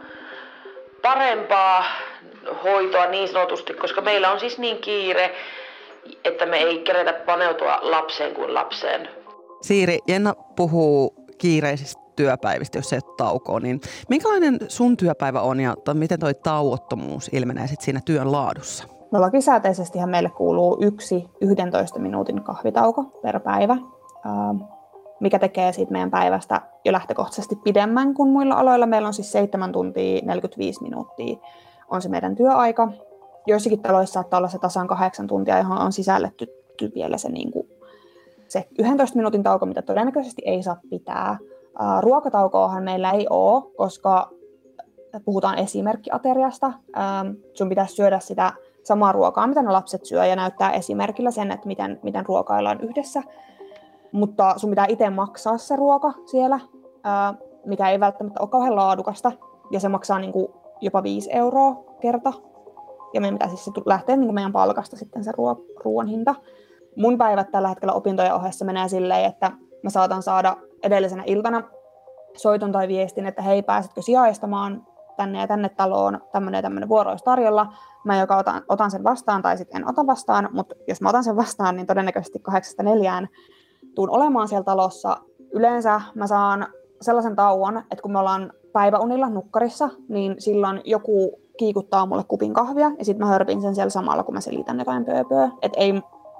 parempaa 1.02 1.84
hoitoa 2.64 3.06
niin 3.06 3.28
sanotusti, 3.28 3.74
koska 3.74 4.02
meillä 4.02 4.32
on 4.32 4.40
siis 4.40 4.58
niin 4.58 4.78
kiire, 4.78 5.36
että 6.24 6.46
me 6.46 6.58
ei 6.58 6.80
keretä 6.80 7.14
paneutua 7.14 7.80
lapseen 7.82 8.36
kuin 8.36 8.54
lapseen. 8.54 9.10
Siiri, 9.62 10.00
Jenna 10.08 10.34
puhuu 10.56 11.16
kiireisistä 11.38 12.02
työpäivistä, 12.16 12.78
jos 12.78 12.90
se 12.90 12.96
ei 12.96 13.02
ole 13.08 13.16
taukoa, 13.18 13.60
niin 13.60 13.82
minkälainen 14.10 14.58
sun 14.68 14.98
työpäivä 14.98 15.42
on 15.42 15.60
ja 15.60 15.76
miten 15.94 16.20
toi 16.20 16.34
tauottomuus 16.34 17.30
ilmenee 17.34 17.68
sit 17.68 17.82
siinä 17.82 18.00
työn 18.06 18.32
laadussa? 18.32 18.84
No 19.12 19.22
lakisääteisestihän 19.22 20.10
meille 20.10 20.30
kuuluu 20.30 20.78
yksi 20.82 21.26
11 21.42 22.00
minuutin 22.00 22.44
kahvitauko 22.44 23.04
per 23.04 23.40
päivä, 23.40 23.78
mikä 25.22 25.40
tekee 25.40 25.74
siitä 25.74 25.92
meidän 25.92 26.12
päivästä 26.12 26.62
jo 26.86 26.92
lähtökohtaisesti 26.92 27.56
pidemmän 27.56 28.14
kuin 28.14 28.30
muilla 28.30 28.56
aloilla. 28.56 28.86
Meillä 28.86 29.08
on 29.08 29.14
siis 29.14 29.32
7 29.32 29.72
tuntia 29.72 30.22
45 30.26 30.84
minuuttia 30.84 31.38
on 31.90 32.02
se 32.02 32.10
meidän 32.10 32.36
työaika. 32.36 32.92
Joissakin 33.48 33.82
taloissa 33.82 34.14
saattaa 34.14 34.38
olla 34.38 34.48
se 34.48 34.60
tasan 34.60 34.88
kahdeksan 34.88 35.28
tuntia, 35.28 35.58
johon 35.58 35.78
on 35.78 35.92
sisälletty 35.92 36.48
vielä 36.96 37.18
se, 37.18 37.30
niin 37.30 37.52
kuin, 37.52 37.68
se 38.48 38.68
11 38.80 39.18
minuutin 39.18 39.44
tauko, 39.44 39.66
mitä 39.66 39.82
todennäköisesti 39.82 40.42
ei 40.46 40.64
saa 40.64 40.80
pitää. 40.90 41.38
Ruokataukoahan 42.00 42.84
meillä 42.84 43.12
ei 43.12 43.28
ole, 43.30 43.64
koska 43.78 44.30
puhutaan 45.26 45.58
esimerkkiateriasta. 45.58 46.74
Sun 47.54 47.70
pitäisi 47.70 47.96
syödä 47.96 48.20
sitä 48.20 48.54
samaa 48.84 49.12
ruokaa, 49.12 49.48
mitä 49.48 49.62
ne 49.62 49.72
lapset 49.72 50.06
syö, 50.06 50.26
ja 50.26 50.36
näyttää 50.36 50.72
esimerkillä 50.72 51.32
sen, 51.32 51.52
että 51.52 51.68
miten, 51.68 52.00
miten 52.04 52.26
ruokaillaan 52.26 52.82
yhdessä. 52.82 53.24
Mutta 54.12 54.54
sun 54.58 54.70
pitää 54.70 54.86
itse 54.90 55.10
maksaa 55.10 55.58
se 55.58 55.76
ruoka 55.76 56.14
siellä, 56.26 56.60
mikä 57.66 57.90
ei 57.90 58.00
välttämättä 58.00 58.40
ole 58.42 58.50
kauhean 58.50 58.76
laadukasta, 58.76 59.32
ja 59.72 59.80
se 59.80 59.90
maksaa 59.90 60.20
niin 60.20 60.32
kuin 60.32 60.48
jopa 60.82 61.04
5 61.04 61.30
euroa 61.34 61.84
kerta. 62.00 62.34
Ja 63.14 63.22
meidän 63.22 63.36
pitää 63.36 63.48
siis 63.48 63.66
se 63.66 63.72
lähteä 63.86 64.16
niin 64.16 64.28
kuin 64.28 64.36
meidän 64.36 64.52
palkasta 64.54 64.96
sitten 64.96 65.24
se 65.24 65.32
ruoan 65.84 66.08
hinta. 66.08 66.36
Mun 66.98 67.18
päivät 67.18 67.52
tällä 67.52 67.68
hetkellä 67.68 67.94
opintojen 67.94 68.34
ohessa 68.34 68.66
menee 68.66 68.88
silleen, 68.88 69.26
että 69.26 69.52
mä 69.84 69.90
saatan 69.90 70.24
saada 70.24 70.58
edellisenä 70.84 71.24
iltana 71.26 71.64
soiton 72.38 72.72
tai 72.72 72.88
viestin, 72.88 73.26
että 73.26 73.42
hei, 73.42 73.62
pääsetkö 73.62 74.02
sijaistamaan 74.02 74.88
tänne 75.18 75.40
ja 75.40 75.48
tänne 75.48 75.70
taloon, 75.70 76.22
tämmöinen 76.32 76.58
ja 76.58 76.62
tämmöinen 76.62 76.90
vuoro 76.90 77.12
olisi 77.12 77.26
tarjolla. 77.26 77.74
Mä 78.06 78.20
joko 78.20 78.38
otan, 78.38 78.64
otan 78.70 78.92
sen 78.92 79.04
vastaan 79.04 79.42
tai 79.42 79.58
sitten 79.58 79.82
en 79.82 79.90
ota 79.90 80.08
vastaan, 80.08 80.50
mutta 80.52 80.76
jos 80.88 81.02
mä 81.02 81.10
otan 81.10 81.24
sen 81.24 81.36
vastaan, 81.36 81.76
niin 81.76 81.88
todennäköisesti 81.88 82.40
kahdeksasta 82.40 82.84
neljään 82.84 83.28
tuun 83.96 84.10
olemaan 84.10 84.48
siellä 84.48 84.64
talossa. 84.64 85.18
Yleensä 85.52 86.02
mä 86.16 86.28
saan 86.28 86.68
sellaisen 87.02 87.36
tauon, 87.36 87.78
että 87.78 88.02
kun 88.02 88.12
me 88.12 88.20
ollaan 88.20 88.54
päiväunilla 88.74 89.30
nukkarissa, 89.30 89.90
niin 90.10 90.36
silloin 90.40 90.82
joku 90.86 91.40
kiikuttaa 91.58 92.06
mulle 92.06 92.24
kupin 92.28 92.54
kahvia 92.54 92.92
ja 93.00 93.06
sitten 93.06 93.26
mä 93.26 93.32
hörpin 93.32 93.62
sen 93.62 93.76
siellä 93.76 93.90
samalla, 93.90 94.24
kun 94.24 94.34
mä 94.34 94.42
selitän 94.42 94.80
jotain 94.80 95.06
pööpöä. 95.06 95.52
Et 95.62 95.74
ei, 95.76 95.94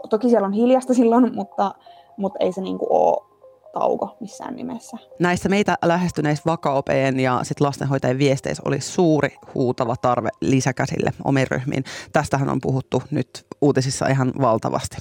toki 0.10 0.30
siellä 0.30 0.46
on 0.46 0.54
hiljasta 0.54 0.94
silloin, 1.00 1.36
mutta, 1.36 1.72
mutta 2.18 2.40
ei 2.40 2.52
se 2.52 2.62
niinku 2.62 2.88
ole 2.90 3.31
tauko 3.74 4.18
missään 4.20 4.56
nimessä. 4.56 4.98
Näissä 5.20 5.50
meitä 5.50 5.78
lähestyneissä 5.86 6.44
vakaopeen 6.46 7.20
ja 7.20 7.40
sit 7.44 7.62
lastenhoitajien 7.62 8.18
viesteissä 8.18 8.64
oli 8.66 8.82
suuri 8.82 9.36
huutava 9.54 9.96
tarve 9.96 10.30
lisäkäsille 10.42 11.12
omiin 11.24 11.48
ryhmiin. 11.52 11.84
Tästähän 12.12 12.50
on 12.50 12.62
puhuttu 12.62 13.04
nyt 13.12 13.46
uutisissa 13.62 14.08
ihan 14.08 14.34
valtavasti. 14.42 14.98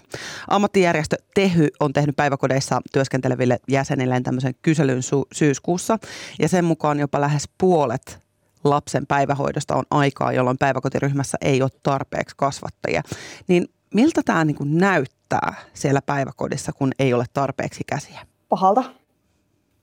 Ammattijärjestö 0.49 1.17
Tehy 1.35 1.69
on 1.81 1.93
tehnyt 1.93 2.17
päiväkodeissa 2.17 2.81
työskenteleville 2.93 3.59
jäsenilleen 3.69 4.23
tämmöisen 4.23 4.55
kyselyn 4.63 4.99
su- 4.99 5.27
syyskuussa 5.33 5.99
ja 6.39 6.49
sen 6.49 6.65
mukaan 6.65 7.01
jopa 7.01 7.21
lähes 7.21 7.49
puolet 7.61 8.19
lapsen 8.65 9.07
päivähoidosta 9.07 9.77
on 9.77 9.85
aikaa, 9.91 10.33
jolloin 10.33 10.59
päiväkotiryhmässä 10.59 11.39
ei 11.41 11.63
ole 11.63 11.71
tarpeeksi 11.83 12.35
kasvattajia. 12.39 13.03
Niin 13.49 13.69
miltä 13.95 14.23
tämä 14.25 14.45
niin 14.45 14.57
näyttää 14.79 15.55
siellä 15.75 16.03
päiväkodissa, 16.03 16.73
kun 16.73 16.93
ei 16.99 17.15
ole 17.15 17.25
tarpeeksi 17.33 17.81
käsiä? 17.87 18.30
Pahalta. 18.51 18.85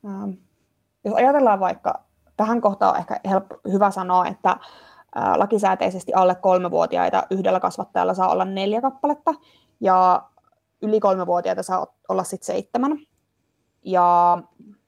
Ähm, 0.05 0.29
jos 1.03 1.13
ajatellaan 1.15 1.59
vaikka, 1.59 2.03
tähän 2.38 2.62
kohtaan 2.62 2.93
on 2.93 3.00
ehkä 3.00 3.19
helppo, 3.29 3.55
hyvä 3.71 3.91
sanoa, 3.91 4.25
että 4.25 4.50
äh, 4.50 4.59
lakisääteisesti 5.36 6.13
alle 6.13 6.36
kolmevuotiaita 6.36 7.24
yhdellä 7.29 7.59
kasvattajalla 7.59 8.13
saa 8.13 8.31
olla 8.31 8.45
neljä 8.45 8.81
kappaletta 8.81 9.33
ja 9.79 10.24
yli 10.81 11.00
kolmevuotiaita 11.00 11.63
saa 11.63 11.88
olla 12.09 12.24
sitten 12.24 12.45
seitsemän. 12.45 13.00
Ja 13.83 14.38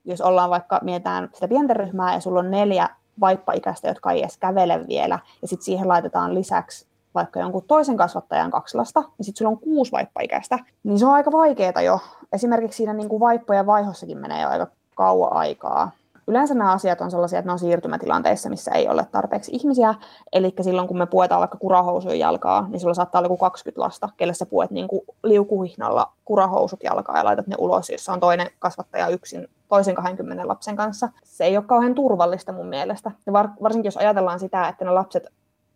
jos 0.05 0.21
ollaan 0.21 0.49
vaikka, 0.49 0.79
mietitään 0.83 1.29
sitä 1.33 1.47
pientä 1.47 1.73
ryhmää 1.73 2.13
ja 2.13 2.19
sulla 2.19 2.39
on 2.39 2.51
neljä 2.51 2.89
vaippaikäistä, 3.19 3.87
jotka 3.87 4.11
ei 4.11 4.21
edes 4.21 4.37
kävele 4.37 4.87
vielä, 4.87 5.19
ja 5.41 5.47
sitten 5.47 5.65
siihen 5.65 5.87
laitetaan 5.87 6.35
lisäksi 6.35 6.88
vaikka 7.15 7.39
jonkun 7.39 7.63
toisen 7.67 7.97
kasvattajan 7.97 8.51
kaksi 8.51 8.77
lasta, 8.77 8.99
niin 8.99 9.25
sitten 9.25 9.37
sulla 9.37 9.51
on 9.51 9.59
kuusi 9.59 9.91
vaippaikäistä, 9.91 10.59
niin 10.83 10.99
se 10.99 11.05
on 11.05 11.13
aika 11.13 11.31
vaikeaa 11.31 11.81
jo. 11.81 11.99
Esimerkiksi 12.33 12.77
siinä 12.77 12.93
niin 12.93 13.09
kuin 13.09 13.19
vaippojen 13.19 13.65
vaihossakin 13.65 14.17
menee 14.17 14.41
jo 14.41 14.49
aika 14.49 14.67
kauan 14.95 15.33
aikaa. 15.33 15.91
Yleensä 16.27 16.53
nämä 16.53 16.71
asiat 16.71 17.01
on 17.01 17.11
sellaisia, 17.11 17.39
että 17.39 17.49
ne 17.49 17.53
on 17.53 17.59
siirtymätilanteissa, 17.59 18.49
missä 18.49 18.71
ei 18.71 18.87
ole 18.89 19.07
tarpeeksi 19.11 19.51
ihmisiä. 19.55 19.95
Eli 20.33 20.53
silloin, 20.61 20.87
kun 20.87 20.97
me 20.97 21.05
puetaan 21.05 21.39
vaikka 21.39 21.57
kurahousujen 21.57 22.19
jalkaa, 22.19 22.67
niin 22.69 22.79
sulla 22.79 22.93
saattaa 22.93 23.19
olla 23.19 23.25
joku 23.25 23.37
20 23.37 23.81
lasta, 23.81 24.09
kelle 24.17 24.33
sä 24.33 24.45
puet 24.45 24.71
niin 24.71 24.87
kuin 24.87 25.01
liukuhihnalla 25.23 26.11
kurahousut 26.25 26.83
jalkaa 26.83 27.17
ja 27.17 27.25
laitat 27.25 27.47
ne 27.47 27.55
ulos, 27.59 27.89
jossa 27.89 28.13
on 28.13 28.19
toinen 28.19 28.47
kasvattaja 28.59 29.07
yksin 29.07 29.47
toisen 29.69 29.95
20 29.95 30.47
lapsen 30.47 30.75
kanssa. 30.75 31.09
Se 31.23 31.45
ei 31.45 31.57
ole 31.57 31.65
kauhean 31.65 31.95
turvallista 31.95 32.51
mun 32.51 32.67
mielestä. 32.67 33.11
Ja 33.25 33.33
var, 33.33 33.49
varsinkin 33.63 33.87
jos 33.87 33.97
ajatellaan 33.97 34.39
sitä, 34.39 34.67
että 34.67 34.85
ne 34.85 34.91
lapset 34.91 35.27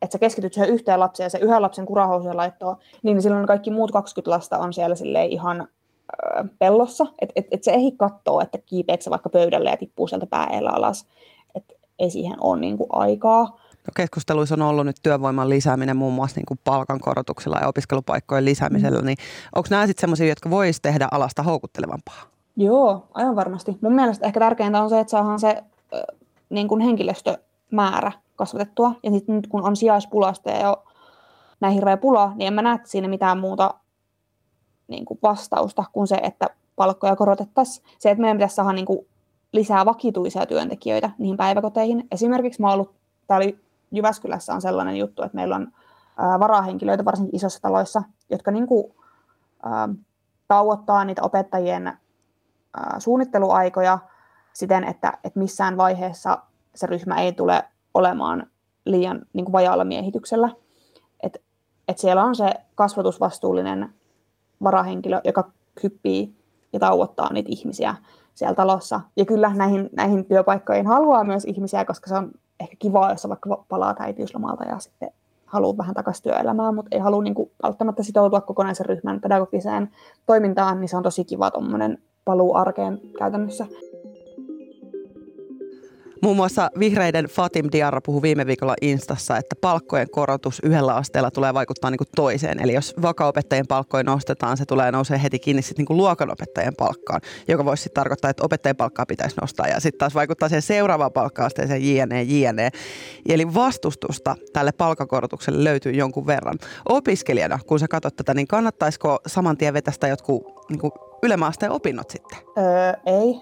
että 0.04 0.14
sä 0.14 0.20
keskityt 0.20 0.54
siihen 0.54 0.70
yhteen 0.70 1.00
lapseen 1.00 1.26
ja 1.26 1.30
se 1.30 1.38
yhden 1.38 1.62
lapsen 1.62 1.86
kurahousujen 1.86 2.38
laittoon, 2.38 2.78
niin 3.04 3.22
silloin 3.22 3.48
kaikki 3.48 3.72
muut 3.72 3.92
20 3.92 4.32
lasta 4.32 4.58
on 4.58 4.74
siellä 4.74 4.96
ihan 5.30 5.62
ö, 5.62 6.44
pellossa, 6.60 7.06
että 7.22 7.34
et, 7.36 7.48
et 7.52 7.64
se 7.64 7.72
ei 7.72 7.92
katsoa, 7.98 8.42
että 8.42 8.58
kiipeekö 8.66 9.10
vaikka 9.10 9.30
pöydälle 9.30 9.70
ja 9.70 9.78
tippuu 9.78 10.08
sieltä 10.08 10.26
päällä 10.26 10.70
alas, 10.70 11.08
että 11.56 11.74
ei 12.00 12.10
siihen 12.10 12.38
ole 12.42 12.60
niinku 12.60 12.88
aikaa. 12.90 13.44
No 13.88 13.92
keskusteluissa 13.96 14.56
on 14.56 14.62
ollut 14.62 14.86
nyt 14.86 14.96
työvoiman 15.04 15.50
lisääminen 15.50 15.98
muun 15.98 16.14
muassa 16.14 16.38
niin 16.40 16.46
kuin 16.46 16.60
palkankorotuksella 16.64 17.58
ja 17.62 17.68
opiskelupaikkojen 17.68 18.46
lisäämisellä, 18.46 19.00
mm. 19.00 19.06
niin 19.06 19.18
onko 19.56 19.68
nämä 19.70 19.88
sitten 19.88 20.02
sellaisia, 20.02 20.28
jotka 20.28 20.50
voisi 20.50 20.82
tehdä 20.82 21.08
alasta 21.12 21.44
houkuttelevampaa? 21.44 22.22
Joo, 22.56 23.08
aivan 23.14 23.36
varmasti. 23.36 23.78
Mun 23.82 23.94
mielestä 23.94 24.26
ehkä 24.26 24.40
tärkeintä 24.40 24.82
on 24.82 24.90
se, 24.90 25.00
että 25.00 25.12
saadaan 25.12 25.40
se 25.40 25.48
äh, 25.50 26.02
niin 26.50 26.68
kuin 26.68 26.82
henkilöstömäärä 26.82 28.12
kasvatettua. 28.36 28.92
Ja 29.04 29.12
sitten 29.12 29.36
nyt 29.36 29.48
kun 29.48 29.64
on 29.64 29.76
sijaispulasta 29.76 30.50
ja 30.50 30.62
jo 30.62 30.84
näin 31.60 31.74
hirveä 31.74 31.98
pula, 31.98 32.32
niin 32.36 32.48
en 32.48 32.54
mä 32.54 32.62
näe 32.62 32.80
siinä 32.84 33.08
mitään 33.08 33.40
muuta 33.40 33.74
niin 34.88 35.06
kuin 35.06 35.20
vastausta 35.24 35.84
kuin 35.92 36.08
se, 36.08 36.16
että 36.16 36.50
palkkoja 36.76 37.16
korotettaisiin. 37.16 37.86
Se, 38.00 38.12
että 38.12 38.22
meidän 38.22 38.38
pitäisi 38.38 38.56
saada 38.56 38.74
niin 38.74 38.86
kuin 38.86 39.08
lisää 39.52 39.86
vakituisia 39.86 40.46
työntekijöitä 40.46 41.10
niihin 41.18 41.38
päiväkoteihin. 41.38 42.08
Esimerkiksi 42.12 42.62
mä 42.62 42.74
ollut, 42.74 42.94
tää 43.28 43.38
oli 43.38 43.60
Jyväskylässä 43.92 44.54
on 44.54 44.62
sellainen 44.62 44.98
juttu, 44.98 45.24
että 45.24 45.36
meillä 45.36 45.56
on 45.56 45.68
ää, 46.18 46.40
varahenkilöitä 46.40 47.06
varsinkin 47.06 47.36
isossa 47.36 47.62
taloissa, 47.62 48.04
jotka 48.30 48.52
niin 48.52 48.68
kuin, 48.68 48.94
ää, 49.64 49.90
tauottaa 50.48 51.06
niitä 51.06 51.22
opettajien 51.22 51.88
ää, 51.88 53.00
suunnitteluaikoja 53.00 54.00
siten, 54.54 54.84
että, 54.84 55.14
että 55.24 55.40
missään 55.40 55.78
vaiheessa 55.78 56.38
se 56.76 56.88
ryhmä 56.88 57.16
ei 57.16 57.34
tule 57.34 57.64
olemaan 57.94 58.48
liian 58.86 59.22
niin 59.34 59.46
kuin 59.46 59.54
vajaalla 59.54 59.86
miehityksellä. 59.86 60.50
Et, 61.24 61.42
et 61.88 61.98
siellä 61.98 62.24
on 62.24 62.36
se 62.36 62.54
kasvatusvastuullinen 62.76 63.90
varahenkilö, 64.64 65.22
joka 65.24 65.52
hyppii 65.84 66.36
ja 66.74 66.80
tauottaa 66.80 67.34
niitä 67.34 67.50
ihmisiä 67.52 67.96
siellä 68.34 68.56
talossa. 68.56 69.02
Ja 69.16 69.26
kyllä 69.26 69.54
näihin, 69.56 69.90
näihin 69.96 70.26
työpaikkoihin 70.26 70.88
haluaa 70.88 71.24
myös 71.24 71.46
ihmisiä, 71.46 71.86
koska 71.86 72.10
se 72.10 72.16
on 72.16 72.32
ehkä 72.60 72.76
kiva, 72.80 73.12
jos 73.12 73.30
vaikka 73.30 73.64
palaa 73.70 73.96
äitiyslomalta 74.00 74.64
ja 74.64 74.80
sitten 74.80 75.12
haluaa 75.46 75.78
vähän 75.78 75.96
takaisin 75.96 76.24
työelämään, 76.24 76.76
mutta 76.76 76.90
ei 76.92 77.00
halua 77.00 77.24
niin 77.24 77.34
kuin, 77.34 77.52
välttämättä 77.64 78.04
sitoutua 78.04 78.42
kokonaisen 78.42 78.86
ryhmän 78.86 79.22
pedagogiseen 79.22 79.92
toimintaan, 80.26 80.82
niin 80.82 80.90
se 80.90 80.98
on 80.98 81.04
tosi 81.04 81.26
kiva 81.26 81.52
tuommoinen 81.52 81.98
paluu 82.26 82.56
arkeen 82.56 83.02
käytännössä. 83.18 83.68
Muun 86.24 86.36
muassa 86.36 86.72
vihreiden 86.80 87.26
Fatim 87.26 87.70
Diarra 87.72 88.02
puhui 88.02 88.22
viime 88.22 88.46
viikolla 88.46 88.76
Instassa, 88.82 89.38
että 89.38 89.56
palkkojen 89.62 90.10
korotus 90.10 90.60
yhdellä 90.64 90.96
asteella 90.96 91.32
tulee 91.32 91.54
vaikuttaa 91.54 91.92
niin 91.92 91.98
kuin 91.98 92.08
toiseen. 92.16 92.64
Eli 92.64 92.74
jos 92.74 92.94
vakaopettajien 93.02 93.68
palkkoja 93.68 94.04
nostetaan, 94.04 94.58
se 94.58 94.66
tulee 94.66 94.92
nousee 94.92 95.24
heti 95.24 95.40
kiinni 95.40 95.62
sitten 95.62 95.86
niin 95.90 95.98
luokanopettajien 95.98 96.76
palkkaan, 96.78 97.22
joka 97.48 97.66
voisi 97.66 97.84
sitten 97.84 98.02
tarkoittaa, 98.02 98.30
että 98.30 98.44
opettajien 98.44 98.76
palkkaa 98.76 99.06
pitäisi 99.06 99.36
nostaa. 99.42 99.68
Ja 99.68 99.80
sitten 99.80 100.00
taas 100.00 100.16
vaikuttaa 100.16 100.50
siihen 100.50 100.62
seuraavaan 100.62 101.12
palkka-asteeseen 101.12 101.96
jne, 101.96 102.24
jne. 102.24 102.70
Eli 103.30 103.54
vastustusta 103.54 104.36
tälle 104.54 104.72
palkakorotukselle 104.72 105.64
löytyy 105.64 105.92
jonkun 105.92 106.28
verran. 106.28 106.60
Opiskelijana, 106.90 107.60
kun 107.68 107.80
sä 107.80 107.88
katsot 107.88 108.16
tätä, 108.16 108.34
niin 108.34 108.48
kannattaisiko 108.48 109.20
saman 109.28 109.58
tien 109.58 109.74
vetästä 109.74 110.08
jotkut 110.08 110.44
niin 110.70 110.92
ylemääasteen 111.24 111.72
opinnot 111.72 112.10
sitten? 112.10 112.38
Öö, 112.58 112.94
ei. 113.06 113.42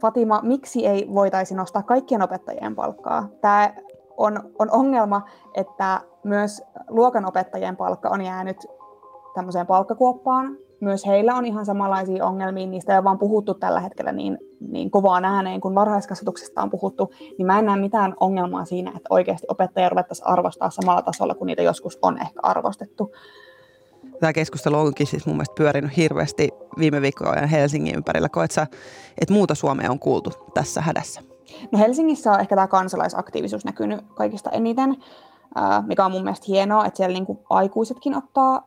Fatima, 0.00 0.40
miksi 0.42 0.86
ei 0.86 1.08
voitaisi 1.14 1.54
nostaa 1.54 1.82
kaikkien 1.82 2.22
opettajien 2.22 2.74
palkkaa? 2.74 3.28
Tämä 3.40 3.74
on, 4.16 4.52
on 4.58 4.70
ongelma, 4.70 5.22
että 5.54 6.00
myös 6.24 6.62
luokanopettajien 6.88 7.76
palkka 7.76 8.08
on 8.08 8.22
jäänyt 8.22 8.56
tämmöiseen 9.34 9.66
palkkakuoppaan. 9.66 10.56
Myös 10.80 11.06
heillä 11.06 11.34
on 11.34 11.46
ihan 11.46 11.66
samanlaisia 11.66 12.26
ongelmia, 12.26 12.66
niistä 12.66 12.92
ei 12.92 12.98
ole 12.98 13.04
vaan 13.04 13.18
puhuttu 13.18 13.54
tällä 13.54 13.80
hetkellä 13.80 14.12
niin, 14.12 14.38
niin 14.60 14.90
kovaan 14.90 15.24
ääneen, 15.24 15.60
kun 15.60 15.74
varhaiskasvatuksesta 15.74 16.62
on 16.62 16.70
puhuttu, 16.70 17.10
niin 17.38 17.46
mä 17.46 17.58
en 17.58 17.66
näe 17.66 17.76
mitään 17.76 18.14
ongelmaa 18.20 18.64
siinä, 18.64 18.90
että 18.96 19.06
oikeasti 19.10 19.46
opettajia 19.50 19.88
ruvettaisiin 19.88 20.28
arvostaa 20.28 20.70
samalla 20.70 21.02
tasolla, 21.02 21.34
kuin 21.34 21.46
niitä 21.46 21.62
joskus 21.62 21.98
on 22.02 22.18
ehkä 22.18 22.40
arvostettu. 22.42 23.12
Tämä 24.20 24.32
keskustelu 24.32 24.78
onkin 24.78 25.06
siis 25.06 25.26
mun 25.26 25.36
mielestä 25.36 25.54
pyörinyt 25.54 25.96
hirveästi 25.96 26.48
viime 26.78 27.00
viikkojen 27.02 27.48
Helsingin 27.48 27.94
ympärillä. 27.94 28.28
Koet 28.28 28.50
sä, 28.50 28.66
että 29.20 29.34
muuta 29.34 29.54
Suomea 29.54 29.90
on 29.90 29.98
kuultu 29.98 30.30
tässä 30.54 30.80
hädässä? 30.80 31.20
No 31.72 31.78
Helsingissä 31.78 32.32
on 32.32 32.40
ehkä 32.40 32.54
tämä 32.54 32.66
kansalaisaktiivisuus 32.66 33.64
näkynyt 33.64 34.04
kaikista 34.14 34.50
eniten, 34.50 34.96
mikä 35.86 36.04
on 36.04 36.10
mun 36.10 36.24
mielestä 36.24 36.46
hienoa, 36.48 36.86
että 36.86 36.96
siellä 36.96 37.12
niinku 37.12 37.44
aikuisetkin 37.50 38.16
ottaa, 38.16 38.66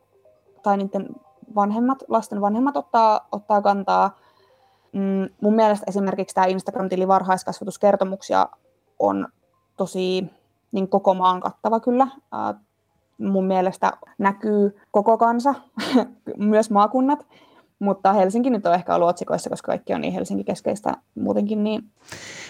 tai 0.63 0.77
niiden 0.77 1.08
vanhemmat, 1.56 2.04
lasten 2.08 2.42
vanhemmat 2.42 2.77
ottaa, 2.77 3.27
ottaa 3.32 3.62
kantaa. 3.62 4.18
Mm, 4.94 5.30
mun 5.42 5.56
mielestä 5.56 5.86
esimerkiksi 5.88 6.36
tämä 6.36 6.48
Instagram-tili 6.48 7.08
varhaiskasvatuskertomuksia 7.08 8.48
on 9.00 9.27
tosi 9.77 10.25
niin 10.72 10.89
koko 10.89 11.13
maan 11.13 11.42
kattava 11.42 11.80
kyllä 11.80 12.08
mun 13.17 13.45
mielestä 13.45 13.91
näkyy 14.17 14.79
koko 14.91 15.17
kansa, 15.17 15.55
myös 16.38 16.69
maakunnat, 16.71 17.25
mutta 17.79 18.13
Helsinki 18.13 18.50
nyt 18.50 18.65
on 18.65 18.74
ehkä 18.74 18.96
ollut 18.96 19.10
otsikoissa, 19.10 19.50
koska 19.50 19.72
kaikki 19.72 19.93
on 19.93 20.01
niin 20.01 20.13
Helsinki-keskeistä 20.13 20.93
muutenkin. 21.15 21.63
Niin. 21.63 21.84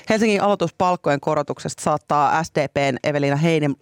Helsingin 0.10 0.42
aloituspalkkojen 0.42 1.20
korotuksesta 1.20 1.84
saattaa 1.84 2.44
SDPn 2.44 2.98
Evelina 3.04 3.38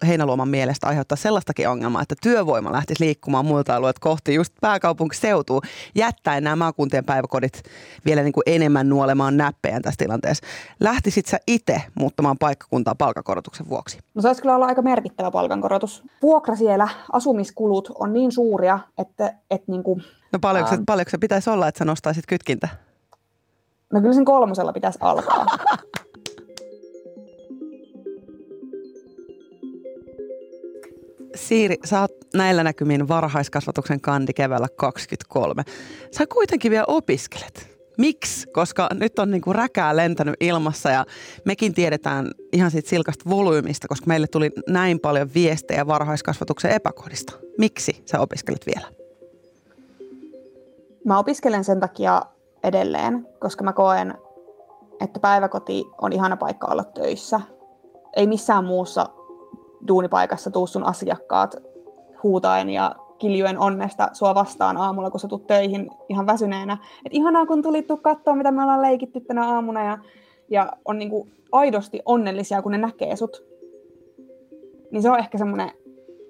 Heinäluoman 0.06 0.48
mielestä 0.48 0.86
aiheuttaa 0.86 1.16
sellaistakin 1.16 1.68
ongelmaa, 1.68 2.02
että 2.02 2.14
työvoima 2.22 2.72
lähtisi 2.72 3.04
liikkumaan 3.04 3.46
muilta 3.46 3.76
alueilta 3.76 4.00
kohti 4.00 4.34
just 4.34 4.52
pääkaupunkiseutua, 4.60 5.60
jättäen 5.94 6.44
nämä 6.44 6.56
maakuntien 6.56 7.04
päiväkodit 7.04 7.62
vielä 8.06 8.22
niin 8.22 8.32
kuin 8.32 8.42
enemmän 8.46 8.88
nuolemaan 8.88 9.36
näppejä 9.36 9.80
tässä 9.80 9.98
tilanteessa. 9.98 10.46
Lähtisit 10.80 11.26
sä 11.26 11.38
itse 11.46 11.82
muuttamaan 11.94 12.38
paikkakuntaa 12.38 12.94
palkakorotuksen 12.94 13.68
vuoksi? 13.68 13.98
No 14.14 14.22
se 14.22 14.28
olisi 14.28 14.42
kyllä 14.42 14.54
olla 14.56 14.66
aika 14.66 14.82
merkittävä 14.82 15.30
palkankorotus. 15.30 16.02
Vuokra 16.22 16.56
siellä, 16.56 16.88
asumiskulut 17.12 17.92
on 17.98 18.12
niin 18.12 18.32
suuria, 18.32 18.78
että, 18.98 19.34
että 19.50 19.72
niin 19.72 19.82
kuin 19.82 20.02
No 20.36 20.40
paljonko, 20.40 20.70
se, 20.70 20.78
paljonko 20.86 21.10
se 21.10 21.18
pitäisi 21.18 21.50
olla, 21.50 21.68
että 21.68 21.78
sä 21.78 21.84
nostaisit 21.84 22.26
kytkintä? 22.26 22.68
No 23.92 24.00
kyllä 24.00 24.14
sen 24.14 24.24
kolmosella 24.24 24.72
pitäisi 24.72 24.98
alkaa. 25.02 25.46
Siiri, 31.34 31.76
sä 31.84 32.00
oot 32.00 32.12
näillä 32.34 32.64
näkymin 32.64 33.08
varhaiskasvatuksen 33.08 34.00
kandi 34.00 34.32
keväällä 34.32 34.68
23. 34.76 35.62
Sä 36.10 36.26
kuitenkin 36.26 36.70
vielä 36.70 36.84
opiskelet. 36.88 37.76
Miksi? 37.98 38.46
Koska 38.46 38.88
nyt 38.94 39.18
on 39.18 39.30
niinku 39.30 39.52
räkää 39.52 39.96
lentänyt 39.96 40.34
ilmassa 40.40 40.90
ja 40.90 41.04
mekin 41.44 41.74
tiedetään 41.74 42.30
ihan 42.52 42.70
siitä 42.70 42.88
silkasta 42.88 43.30
volyymista, 43.30 43.88
koska 43.88 44.06
meille 44.06 44.26
tuli 44.26 44.50
näin 44.68 45.00
paljon 45.00 45.30
viestejä 45.34 45.86
varhaiskasvatuksen 45.86 46.70
epäkohdista. 46.70 47.32
Miksi 47.58 48.02
sä 48.06 48.20
opiskelet 48.20 48.66
vielä? 48.66 49.05
Mä 51.06 51.18
opiskelen 51.18 51.64
sen 51.64 51.80
takia 51.80 52.22
edelleen, 52.64 53.28
koska 53.40 53.64
mä 53.64 53.72
koen, 53.72 54.14
että 55.00 55.20
päiväkoti 55.20 55.84
on 56.00 56.12
ihana 56.12 56.36
paikka 56.36 56.66
olla 56.70 56.84
töissä. 56.84 57.40
Ei 58.16 58.26
missään 58.26 58.64
muussa 58.64 59.08
duunipaikassa 59.88 60.50
tuu 60.50 60.66
sun 60.66 60.84
asiakkaat 60.84 61.56
huutaen 62.22 62.70
ja 62.70 62.94
kiljuen 63.18 63.58
onnesta 63.58 64.08
sua 64.12 64.34
vastaan 64.34 64.76
aamulla, 64.76 65.10
kun 65.10 65.20
sä 65.20 65.28
tulet 65.28 65.46
töihin 65.46 65.90
ihan 66.08 66.26
väsyneenä. 66.26 66.78
Et 67.04 67.14
ihanaa, 67.14 67.46
kun 67.46 67.62
tulit 67.62 67.86
tuu 67.86 67.96
katsoa, 67.96 68.34
mitä 68.34 68.50
me 68.50 68.62
ollaan 68.62 68.82
leikitty 68.82 69.20
tänä 69.20 69.54
aamuna 69.54 69.84
ja, 69.84 69.98
ja 70.48 70.72
on 70.84 70.98
niinku 70.98 71.28
aidosti 71.52 72.00
onnellisia, 72.04 72.62
kun 72.62 72.72
ne 72.72 72.78
näkee 72.78 73.16
sut. 73.16 73.44
Niin 74.90 75.02
se 75.02 75.10
on 75.10 75.18
ehkä 75.18 75.38
semmoinen, 75.38 75.70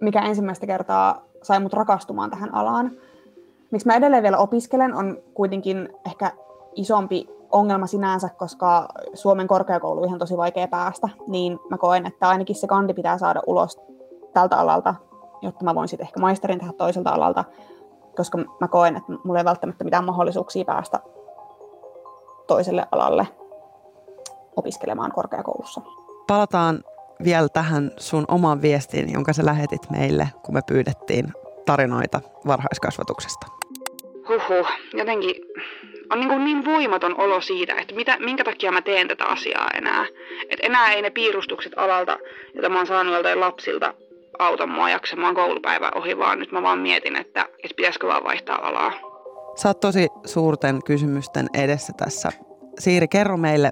mikä 0.01 0.21
ensimmäistä 0.21 0.67
kertaa 0.67 1.25
sai 1.43 1.61
mut 1.61 1.73
rakastumaan 1.73 2.31
tähän 2.31 2.55
alaan 2.55 2.91
miksi 3.71 3.87
mä 3.87 3.95
edelleen 3.95 4.23
vielä 4.23 4.39
opiskelen, 4.39 4.95
on 4.95 5.19
kuitenkin 5.35 5.89
ehkä 6.07 6.33
isompi 6.75 7.29
ongelma 7.53 7.87
sinänsä, 7.87 8.29
koska 8.29 8.89
Suomen 9.15 9.47
korkeakouluihin 9.47 10.13
on 10.13 10.19
tosi 10.19 10.37
vaikea 10.37 10.69
päästä, 10.69 11.09
niin 11.29 11.59
mä 11.71 11.79
koen, 11.79 12.07
että 12.07 12.29
ainakin 12.29 12.57
se 12.57 12.67
kandi 12.67 12.95
pitää 12.95 13.19
saada 13.19 13.43
ulos 13.47 13.81
tältä 14.33 14.57
alalta, 14.57 14.95
jotta 15.43 15.65
mä 15.65 15.75
voin 15.75 15.89
sitten 15.89 16.07
ehkä 16.07 16.21
maisterin 16.21 16.59
tehdä 16.59 16.73
toiselta 16.73 17.11
alalta, 17.11 17.45
koska 18.17 18.39
mä 18.61 18.69
koen, 18.69 18.97
että 18.97 19.13
mulla 19.25 19.39
ei 19.39 19.45
välttämättä 19.45 19.85
mitään 19.85 20.05
mahdollisuuksia 20.05 20.65
päästä 20.65 21.01
toiselle 22.47 22.87
alalle 22.93 23.29
opiskelemaan 24.57 25.13
korkeakoulussa. 25.13 25.81
Palataan 26.27 26.85
vielä 27.25 27.49
tähän 27.49 27.91
sun 27.97 28.25
omaan 28.29 28.63
viestiin, 28.63 29.13
jonka 29.13 29.33
sä 29.33 29.47
lähetit 29.47 29.91
meille, 29.91 30.29
kun 30.43 30.55
me 30.55 30.61
pyydettiin 30.67 31.33
tarinoita 31.67 32.21
varhaiskasvatuksesta 32.47 33.56
huhhuh, 34.29 34.69
jotenkin 34.95 35.35
on 36.12 36.21
niin, 36.21 36.29
kuin 36.29 36.45
niin 36.45 36.65
voimaton 36.65 37.21
olo 37.21 37.41
siitä, 37.41 37.75
että 37.75 37.95
mitä, 37.95 38.17
minkä 38.21 38.45
takia 38.45 38.73
mä 38.73 38.83
teen 38.83 39.09
tätä 39.09 39.25
asiaa 39.25 39.71
enää. 39.75 40.07
että 40.51 40.67
enää 40.67 40.93
ei 40.93 41.03
ne 41.03 41.11
piirustukset 41.11 41.73
alalta, 41.77 42.19
joita 42.55 42.69
mä 42.69 42.77
oon 42.77 42.87
saanut 42.87 43.15
joltain 43.15 43.41
lapsilta, 43.41 43.95
auta 44.39 44.67
mua 44.67 44.91
jaksamaan 44.91 45.35
koulupäivän 45.35 45.97
ohi, 45.97 46.19
vaan 46.19 46.39
nyt 46.39 46.53
mä 46.53 46.62
vaan 46.62 46.79
mietin, 46.79 47.17
että, 47.17 47.41
että 47.41 47.77
pitäisikö 47.77 48.07
vaan 48.07 48.25
vaihtaa 48.25 48.69
alaa. 48.69 48.93
Sä 49.57 49.69
oot 49.69 49.81
tosi 49.81 50.09
suurten 50.25 50.83
kysymysten 50.85 51.47
edessä 51.55 51.93
tässä. 51.97 52.33
Siiri, 52.79 53.09
kerro 53.09 53.37
meille, 53.37 53.71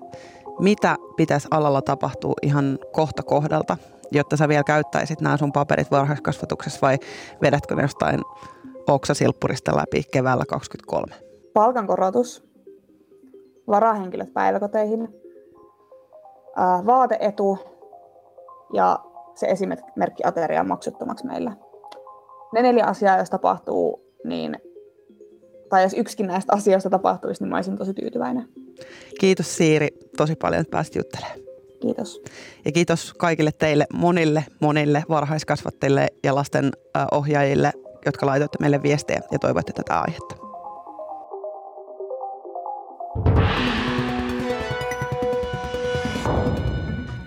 mitä 0.60 0.96
pitäisi 1.16 1.48
alalla 1.50 1.82
tapahtua 1.82 2.34
ihan 2.42 2.78
kohta 2.92 3.22
kohdalta, 3.22 3.76
jotta 4.12 4.36
sä 4.36 4.48
vielä 4.48 4.64
käyttäisit 4.64 5.20
nämä 5.20 5.36
sun 5.36 5.52
paperit 5.52 5.90
varhaiskasvatuksessa 5.90 6.78
vai 6.82 6.98
vedätkö 7.42 7.74
ne 7.74 7.82
jostain 7.82 8.20
oksasilppurista 8.88 9.76
läpi 9.76 10.02
keväällä 10.12 10.44
2023? 10.48 11.30
Palkankorotus, 11.52 12.44
varahenkilöt 13.68 14.32
päiväkoteihin, 14.34 15.08
vaateetu 16.86 17.58
ja 18.72 18.98
se 19.34 19.46
esimerkki 19.46 20.22
ateria 20.24 20.64
maksuttomaksi 20.64 21.26
meillä. 21.26 21.56
Ne 22.52 22.62
neljä 22.62 22.84
asiaa, 22.84 23.18
jos 23.18 23.30
tapahtuu, 23.30 24.14
niin, 24.24 24.56
tai 25.68 25.82
jos 25.82 25.94
yksikin 25.94 26.26
näistä 26.26 26.52
asioista 26.52 26.90
tapahtuisi, 26.90 27.42
niin 27.42 27.50
mä 27.50 27.56
olisin 27.56 27.78
tosi 27.78 27.94
tyytyväinen. 27.94 28.48
Kiitos 29.20 29.56
Siiri 29.56 29.88
tosi 30.16 30.36
paljon, 30.36 30.60
että 30.60 30.70
pääsit 30.70 30.94
juttelemaan. 30.94 31.38
Kiitos. 31.80 32.22
Ja 32.64 32.72
kiitos 32.72 33.14
kaikille 33.14 33.50
teille, 33.58 33.86
monille, 33.94 34.44
monille 34.60 35.02
varhaiskasvattajille 35.08 36.08
ja 36.24 36.34
lasten 36.34 36.70
ohjaajille 37.12 37.72
jotka 38.06 38.26
laitoitte 38.26 38.58
meille 38.60 38.82
viestejä 38.82 39.20
ja 39.32 39.38
toivotte 39.38 39.72
tätä 39.72 40.00
aihetta. 40.00 40.44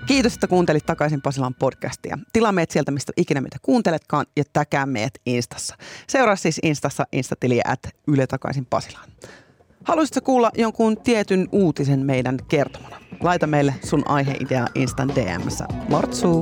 Kiitos, 0.07 0.33
että 0.33 0.47
kuuntelit 0.47 0.85
takaisin 0.85 1.21
Pasilan 1.21 1.53
podcastia. 1.53 2.17
Tilaa 2.33 2.51
meidät 2.51 2.71
sieltä, 2.71 2.91
mistä 2.91 3.13
ikinä 3.17 3.41
mitä 3.41 3.57
kuunteletkaan 3.61 4.25
ja 4.37 4.43
täkää 4.53 4.85
meidät 4.85 5.13
Instassa. 5.25 5.75
Seuraa 6.07 6.35
siis 6.35 6.59
Instassa 6.63 7.07
instatiliä 7.11 7.63
at 7.67 7.79
Yle 8.07 8.27
takaisin 8.27 8.65
Pasilaan. 8.65 9.09
Haluaisitko 9.83 10.21
kuulla 10.21 10.51
jonkun 10.57 10.97
tietyn 11.01 11.47
uutisen 11.51 12.05
meidän 12.05 12.37
kertomana? 12.47 12.97
Laita 13.21 13.47
meille 13.47 13.73
sun 13.85 14.09
aiheidea 14.09 14.67
Instan 14.75 15.09
DMssä. 15.15 15.65
Martsu! 15.89 16.41